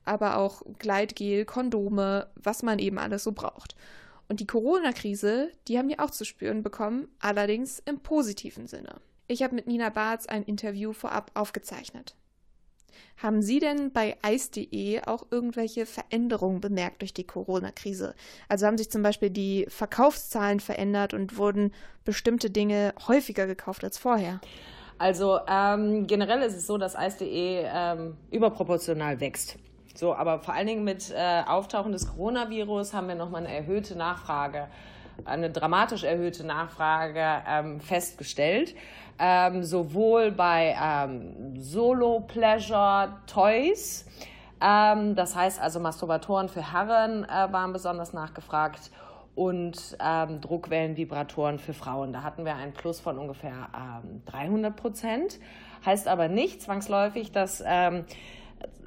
aber 0.05 0.39
auch 0.39 0.63
Gleitgel, 0.79 1.45
Kondome, 1.45 2.29
was 2.35 2.63
man 2.63 2.79
eben 2.79 2.99
alles 2.99 3.25
so 3.25 3.33
braucht. 3.33 3.77
Und 4.29 4.41
die 4.41 4.47
Corona-Krise, 4.47 5.51
die 5.69 5.79
haben 5.79 5.89
wir 5.89 6.01
auch 6.01 6.11
zu 6.11 6.25
spüren 6.25 6.63
bekommen, 6.63 7.09
allerdings 7.19 7.81
im 7.85 8.01
positiven 8.01 8.67
Sinne. 8.67 8.97
Ich 9.31 9.43
habe 9.43 9.55
mit 9.55 9.67
Nina 9.67 9.91
Barz 9.91 10.27
ein 10.27 10.43
Interview 10.43 10.95
vorab 10.95 11.31
aufgezeichnet. 11.35 12.15
Haben 13.19 13.43
Sie 13.43 13.59
denn 13.59 13.93
bei 13.93 14.17
Eis.de 14.23 15.03
auch 15.05 15.27
irgendwelche 15.31 15.85
Veränderungen 15.85 16.63
bemerkt 16.63 17.03
durch 17.03 17.13
die 17.13 17.27
Corona-Krise? 17.27 18.15
Also 18.49 18.67
haben 18.67 18.79
sich 18.79 18.91
zum 18.91 19.03
Beispiel 19.03 19.29
die 19.29 19.67
Verkaufszahlen 19.69 20.61
verändert 20.61 21.13
und 21.13 21.37
wurden 21.37 21.73
bestimmte 22.05 22.49
Dinge 22.49 22.95
häufiger 23.07 23.47
gekauft 23.47 23.85
als 23.85 23.99
vorher? 23.99 24.41
Also 24.97 25.41
ähm, 25.47 26.07
generell 26.07 26.41
ist 26.41 26.57
es 26.57 26.67
so, 26.67 26.79
dass 26.79 26.97
Eis.de 26.97 27.67
ähm, 27.67 28.17
überproportional 28.31 29.21
wächst. 29.21 29.59
So, 29.95 30.15
aber 30.15 30.41
vor 30.41 30.55
allen 30.55 30.69
Dingen 30.69 30.85
mit 30.85 31.11
äh, 31.11 31.43
Auftauchen 31.47 31.93
des 31.93 32.09
Coronavirus 32.09 32.95
haben 32.95 33.09
wir 33.09 33.15
nochmal 33.15 33.45
eine 33.45 33.55
erhöhte 33.55 33.95
Nachfrage, 33.95 34.69
eine 35.25 35.51
dramatisch 35.51 36.05
erhöhte 36.05 36.45
Nachfrage 36.45 37.43
ähm, 37.49 37.81
festgestellt. 37.81 38.75
Ähm, 39.19 39.65
sowohl 39.65 40.31
bei 40.31 40.77
ähm, 40.81 41.61
Solo 41.61 42.21
Pleasure 42.21 43.17
Toys, 43.27 44.07
ähm, 44.61 45.17
das 45.17 45.35
heißt 45.35 45.61
also 45.61 45.81
Masturbatoren 45.81 46.49
für 46.49 46.73
Herren 46.73 47.25
äh, 47.25 47.53
waren 47.53 47.73
besonders 47.73 48.13
nachgefragt 48.13 48.93
und 49.35 49.97
ähm, 50.01 50.41
Druckwellenvibratoren 50.41 51.59
für 51.59 51.75
Frauen. 51.75 52.13
Da 52.13 52.23
hatten 52.23 52.45
wir 52.45 52.55
einen 52.55 52.73
Plus 52.73 53.01
von 53.01 53.19
ungefähr 53.19 53.69
300 54.27 54.75
Prozent. 54.75 55.39
Heißt 55.87 56.09
aber 56.09 56.27
nicht 56.27 56.61
zwangsläufig, 56.61 57.31
dass 57.31 57.63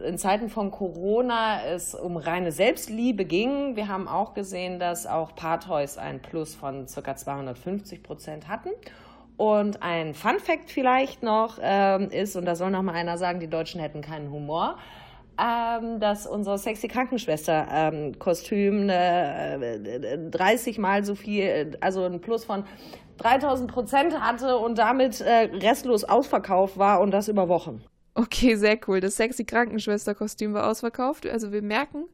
in 0.05 0.17
Zeiten 0.17 0.49
von 0.49 0.71
Corona 0.71 1.63
es 1.65 1.95
um 1.95 2.17
reine 2.17 2.51
Selbstliebe 2.51 3.25
ging. 3.25 3.75
Wir 3.75 3.87
haben 3.87 4.07
auch 4.07 4.33
gesehen, 4.33 4.79
dass 4.79 5.05
auch 5.05 5.35
Paartoys 5.35 5.97
ein 5.97 6.21
Plus 6.21 6.55
von 6.55 6.85
ca. 6.87 7.15
250 7.15 8.03
Prozent 8.03 8.47
hatten. 8.47 8.69
Und 9.37 9.81
ein 9.81 10.13
Fun 10.13 10.39
Fact 10.39 10.69
vielleicht 10.69 11.23
noch 11.23 11.57
ähm, 11.61 12.09
ist, 12.09 12.35
und 12.35 12.45
da 12.45 12.55
soll 12.55 12.71
noch 12.71 12.83
mal 12.83 12.93
einer 12.93 13.17
sagen, 13.17 13.39
die 13.39 13.49
Deutschen 13.49 13.81
hätten 13.81 14.01
keinen 14.01 14.31
Humor, 14.31 14.77
ähm, 15.39 15.99
dass 15.99 16.27
unsere 16.27 16.57
sexy 16.57 16.87
Krankenschwester 16.87 17.67
ähm, 17.71 18.19
Kostüm 18.19 18.89
äh, 18.89 20.29
30 20.29 20.77
mal 20.77 21.03
so 21.03 21.15
viel, 21.15 21.77
also 21.81 22.05
ein 22.05 22.21
Plus 22.21 22.45
von 22.45 22.65
3000 23.17 23.71
Prozent 23.71 24.19
hatte 24.19 24.57
und 24.57 24.77
damit 24.77 25.21
äh, 25.21 25.49
restlos 25.53 26.03
ausverkauft 26.03 26.77
war 26.77 27.01
und 27.01 27.11
das 27.11 27.27
über 27.27 27.49
Wochen. 27.49 27.83
Okay, 28.13 28.55
sehr 28.55 28.77
cool. 28.87 28.99
Das 28.99 29.15
sexy 29.15 29.45
Krankenschwesterkostüm 29.45 30.53
war 30.53 30.67
ausverkauft. 30.67 31.25
Also 31.27 31.51
wir 31.51 31.61
merken, 31.61 32.05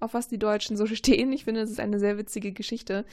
auf 0.00 0.14
was 0.14 0.28
die 0.28 0.38
Deutschen 0.38 0.76
so 0.76 0.86
stehen. 0.94 1.32
Ich 1.32 1.44
finde, 1.44 1.60
das 1.60 1.70
ist 1.70 1.80
eine 1.80 1.98
sehr 1.98 2.18
witzige 2.18 2.52
Geschichte. 2.52 3.04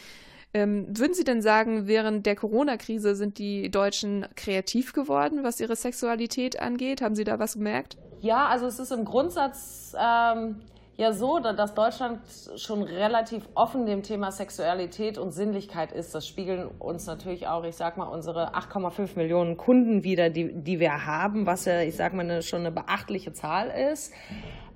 Ähm, 0.55 0.85
würden 0.87 1.15
Sie 1.15 1.23
denn 1.23 1.41
sagen, 1.41 1.87
während 1.87 2.27
der 2.27 2.35
Corona-Krise 2.35 3.15
sind 3.15 3.39
die 3.39 3.71
Deutschen 3.71 4.27
kreativ 4.35 4.93
geworden, 4.93 5.39
was 5.43 5.59
ihre 5.59 5.75
Sexualität 5.75 6.59
angeht? 6.59 7.01
Haben 7.01 7.15
Sie 7.15 7.23
da 7.23 7.39
was 7.39 7.53
gemerkt? 7.53 7.97
Ja, 8.21 8.47
also 8.47 8.67
es 8.67 8.77
ist 8.77 8.91
im 8.91 9.03
Grundsatz 9.03 9.95
ähm, 9.99 10.61
ja 10.97 11.11
so, 11.11 11.39
dass 11.39 11.73
Deutschland 11.73 12.19
schon 12.55 12.83
relativ 12.83 13.47
offen 13.55 13.85
dem 13.85 14.03
Thema 14.03 14.31
Sexualität 14.31 15.17
und 15.17 15.31
Sinnlichkeit 15.31 15.91
ist. 15.91 16.13
Das 16.13 16.27
spiegeln 16.27 16.67
uns 16.79 17.07
natürlich 17.07 17.47
auch, 17.47 17.63
ich 17.63 17.75
sag 17.75 17.97
mal, 17.97 18.05
unsere 18.05 18.53
8,5 18.53 19.15
Millionen 19.15 19.57
Kunden 19.57 20.03
wieder, 20.03 20.29
die, 20.29 20.53
die 20.53 20.79
wir 20.79 21.05
haben, 21.05 21.45
was 21.45 21.65
ja, 21.65 21.81
ich 21.81 21.95
sag 21.95 22.13
mal, 22.13 22.21
eine, 22.21 22.43
schon 22.43 22.61
eine 22.61 22.71
beachtliche 22.71 23.33
Zahl 23.33 23.69
ist. 23.91 24.13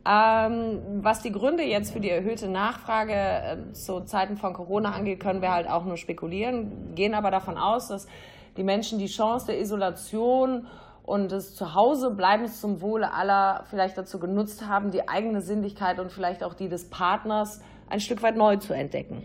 Ähm, 0.09 0.81
was 1.01 1.21
die 1.21 1.31
Gründe 1.31 1.63
jetzt 1.63 1.91
für 1.91 1.99
die 1.99 2.09
erhöhte 2.09 2.47
Nachfrage 2.47 3.13
äh, 3.13 3.73
zu 3.73 4.01
Zeiten 4.01 4.37
von 4.37 4.53
Corona 4.53 4.93
angeht, 4.93 5.19
können 5.19 5.41
wir 5.41 5.51
halt 5.51 5.69
auch 5.69 5.83
nur 5.83 5.97
spekulieren, 5.97 6.95
gehen 6.95 7.13
aber 7.13 7.29
davon 7.29 7.57
aus, 7.57 7.89
dass 7.89 8.07
die 8.55 8.63
Menschen 8.63 8.99
die 8.99 9.07
Chance 9.07 9.47
der 9.47 9.59
Isolation 9.59 10.65
und 11.07 11.31
des 11.31 11.55
Zuhausebleibens 11.55 12.59
zum 12.59 12.81
Wohle 12.81 13.13
aller 13.13 13.63
vielleicht 13.69 13.97
dazu 13.97 14.19
genutzt 14.19 14.67
haben, 14.67 14.91
die 14.91 15.07
eigene 15.07 15.41
Sinnlichkeit 15.41 15.99
und 15.99 16.11
vielleicht 16.11 16.43
auch 16.43 16.53
die 16.53 16.67
des 16.67 16.89
Partners 16.89 17.61
ein 17.89 18.01
Stück 18.01 18.21
weit 18.21 18.35
neu 18.35 18.57
zu 18.57 18.73
entdecken. 18.73 19.23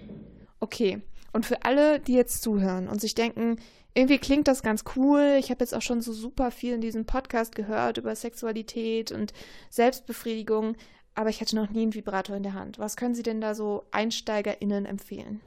Okay. 0.61 1.03
Und 1.33 1.45
für 1.45 1.65
alle, 1.65 1.99
die 1.99 2.15
jetzt 2.15 2.41
zuhören 2.43 2.87
und 2.87 3.01
sich 3.01 3.17
denken, 3.17 3.57
irgendwie 3.95 4.19
klingt 4.19 4.47
das 4.47 4.63
ganz 4.63 4.85
cool. 4.95 5.37
Ich 5.41 5.51
habe 5.51 5.59
jetzt 5.59 5.75
auch 5.75 5.83
schon 5.83 6.01
so 6.03 6.13
super 6.13 6.53
viel 6.53 6.75
in 6.75 6.81
diesem 6.81 7.05
Podcast 7.05 7.57
gehört 7.57 7.99
über 7.99 8.15
Sexualität 8.15 9.11
und 9.11 9.33
Selbstbefriedigung, 9.69 10.77
aber 11.17 11.31
ich 11.31 11.41
hatte 11.41 11.57
noch 11.57 11.69
nie 11.71 11.83
einen 11.83 11.95
Vibrator 11.95 12.37
in 12.37 12.45
der 12.45 12.55
Hand. 12.55 12.79
Was 12.79 12.97
können 12.97 13.17
Sie 13.17 13.25
denn 13.25 13.41
da 13.41 13.57
so 13.57 13.83
EinsteigerInnen 13.91 14.87
empfehlen? 14.87 15.41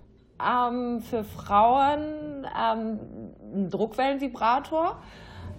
Ähm, 0.45 1.01
für 1.01 1.23
Frauen 1.23 2.45
ähm, 2.61 2.99
ein 3.53 3.69
Druckwellenvibrator. 3.69 5.01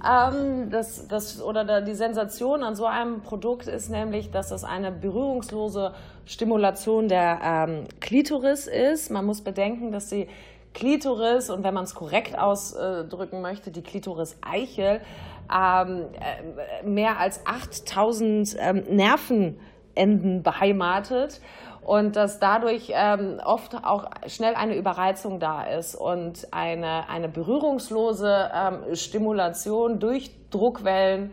Ähm, 0.06 0.70
das, 0.70 1.08
das, 1.08 1.42
oder 1.42 1.82
die 1.82 1.94
Sensation 1.94 2.62
an 2.62 2.76
so 2.76 2.86
einem 2.86 3.22
Produkt 3.22 3.66
ist 3.66 3.90
nämlich, 3.90 4.30
dass 4.30 4.50
es 4.50 4.64
eine 4.64 4.92
berührungslose 4.92 5.92
Stimulation 6.24 7.08
der 7.08 7.40
ähm, 7.42 7.84
Klitoris 8.00 8.66
ist. 8.66 9.10
Man 9.10 9.24
muss 9.24 9.42
bedenken, 9.42 9.92
dass 9.92 10.08
die 10.08 10.28
Klitoris 10.74 11.50
und 11.50 11.64
wenn 11.64 11.74
man 11.74 11.84
es 11.84 11.94
korrekt 11.94 12.38
ausdrücken 12.38 13.40
möchte, 13.40 13.70
die 13.70 13.82
Klitoris-Eichel 13.82 15.00
ähm, 15.50 16.04
äh, 16.20 16.86
mehr 16.86 17.18
als 17.18 17.46
8000 17.46 18.56
ähm, 18.58 18.84
Nervenenden 18.90 20.42
beheimatet 20.42 21.40
und 21.86 22.16
dass 22.16 22.40
dadurch 22.40 22.90
ähm, 22.92 23.40
oft 23.44 23.76
auch 23.84 24.10
schnell 24.26 24.56
eine 24.56 24.74
Überreizung 24.74 25.38
da 25.38 25.62
ist 25.62 25.94
und 25.94 26.52
eine, 26.52 27.08
eine 27.08 27.28
berührungslose 27.28 28.50
ähm, 28.52 28.96
Stimulation 28.96 30.00
durch 30.00 30.32
Druckwellen 30.50 31.32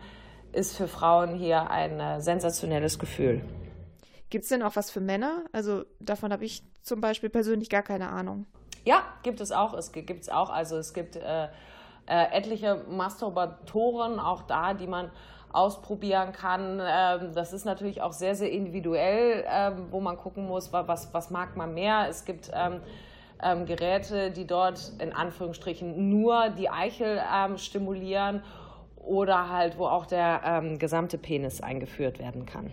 ist 0.52 0.76
für 0.76 0.86
Frauen 0.86 1.34
hier 1.34 1.68
ein 1.72 1.98
äh, 1.98 2.20
sensationelles 2.20 3.00
Gefühl. 3.00 3.42
Gibt 4.30 4.44
es 4.44 4.48
denn 4.48 4.62
auch 4.62 4.76
was 4.76 4.92
für 4.92 5.00
Männer? 5.00 5.42
Also 5.50 5.86
davon 5.98 6.32
habe 6.32 6.44
ich 6.44 6.62
zum 6.82 7.00
Beispiel 7.00 7.30
persönlich 7.30 7.68
gar 7.68 7.82
keine 7.82 8.10
Ahnung. 8.10 8.46
Ja, 8.84 9.02
gibt 9.24 9.40
es 9.40 9.50
auch. 9.50 9.74
Es 9.74 9.90
gibt 9.90 10.22
es 10.22 10.28
auch. 10.28 10.50
Also 10.50 10.76
es 10.76 10.94
gibt 10.94 11.16
äh, 11.16 11.46
äh, 11.46 11.48
etliche 12.30 12.84
Masturbatoren 12.88 14.20
auch 14.20 14.42
da, 14.42 14.72
die 14.72 14.86
man 14.86 15.10
ausprobieren 15.54 16.32
kann. 16.32 16.80
Ähm, 16.84 17.32
das 17.34 17.52
ist 17.52 17.64
natürlich 17.64 18.02
auch 18.02 18.12
sehr, 18.12 18.34
sehr 18.34 18.50
individuell, 18.50 19.44
ähm, 19.48 19.86
wo 19.90 20.00
man 20.00 20.16
gucken 20.16 20.46
muss, 20.46 20.72
was, 20.72 21.14
was 21.14 21.30
mag 21.30 21.56
man 21.56 21.74
mehr. 21.74 22.06
Es 22.08 22.24
gibt 22.24 22.50
ähm, 22.52 22.80
Geräte, 23.66 24.30
die 24.30 24.46
dort 24.46 24.92
in 24.98 25.12
Anführungsstrichen 25.12 26.08
nur 26.08 26.48
die 26.50 26.70
Eichel 26.70 27.20
stimulieren 27.56 28.42
oder 28.96 29.50
halt, 29.50 29.76
wo 29.76 29.84
auch 29.86 30.06
der 30.06 30.62
gesamte 30.78 31.18
Penis 31.18 31.60
eingeführt 31.60 32.18
werden 32.18 32.46
kann. 32.46 32.70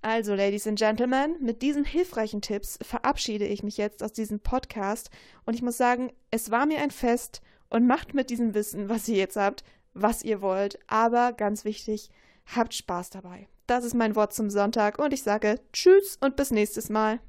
Also, 0.00 0.34
Ladies 0.34 0.66
and 0.66 0.78
Gentlemen, 0.78 1.36
mit 1.40 1.60
diesen 1.60 1.84
hilfreichen 1.84 2.40
Tipps 2.40 2.78
verabschiede 2.82 3.46
ich 3.46 3.62
mich 3.62 3.76
jetzt 3.76 4.02
aus 4.02 4.12
diesem 4.12 4.40
Podcast 4.40 5.10
und 5.44 5.54
ich 5.54 5.62
muss 5.62 5.76
sagen, 5.76 6.12
es 6.30 6.50
war 6.50 6.64
mir 6.64 6.78
ein 6.78 6.90
Fest 6.90 7.42
und 7.68 7.86
macht 7.86 8.14
mit 8.14 8.30
diesem 8.30 8.54
Wissen, 8.54 8.88
was 8.88 9.08
ihr 9.08 9.16
jetzt 9.16 9.36
habt, 9.36 9.64
was 9.94 10.22
ihr 10.22 10.42
wollt, 10.42 10.78
aber 10.86 11.32
ganz 11.32 11.64
wichtig, 11.64 12.10
habt 12.54 12.74
Spaß 12.74 13.10
dabei. 13.10 13.48
Das 13.66 13.84
ist 13.84 13.94
mein 13.94 14.14
Wort 14.14 14.34
zum 14.34 14.50
Sonntag 14.50 14.98
und 14.98 15.12
ich 15.14 15.22
sage 15.22 15.60
Tschüss 15.72 16.18
und 16.20 16.36
bis 16.36 16.50
nächstes 16.50 16.90
Mal. 16.90 17.20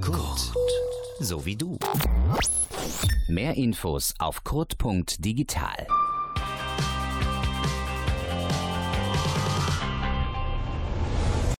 Kurt, 0.00 0.52
so 1.20 1.46
wie 1.46 1.56
du. 1.56 1.78
Mehr 3.28 3.54
Infos 3.54 4.12
auf 4.18 4.42
kurt.digital. 4.42 5.86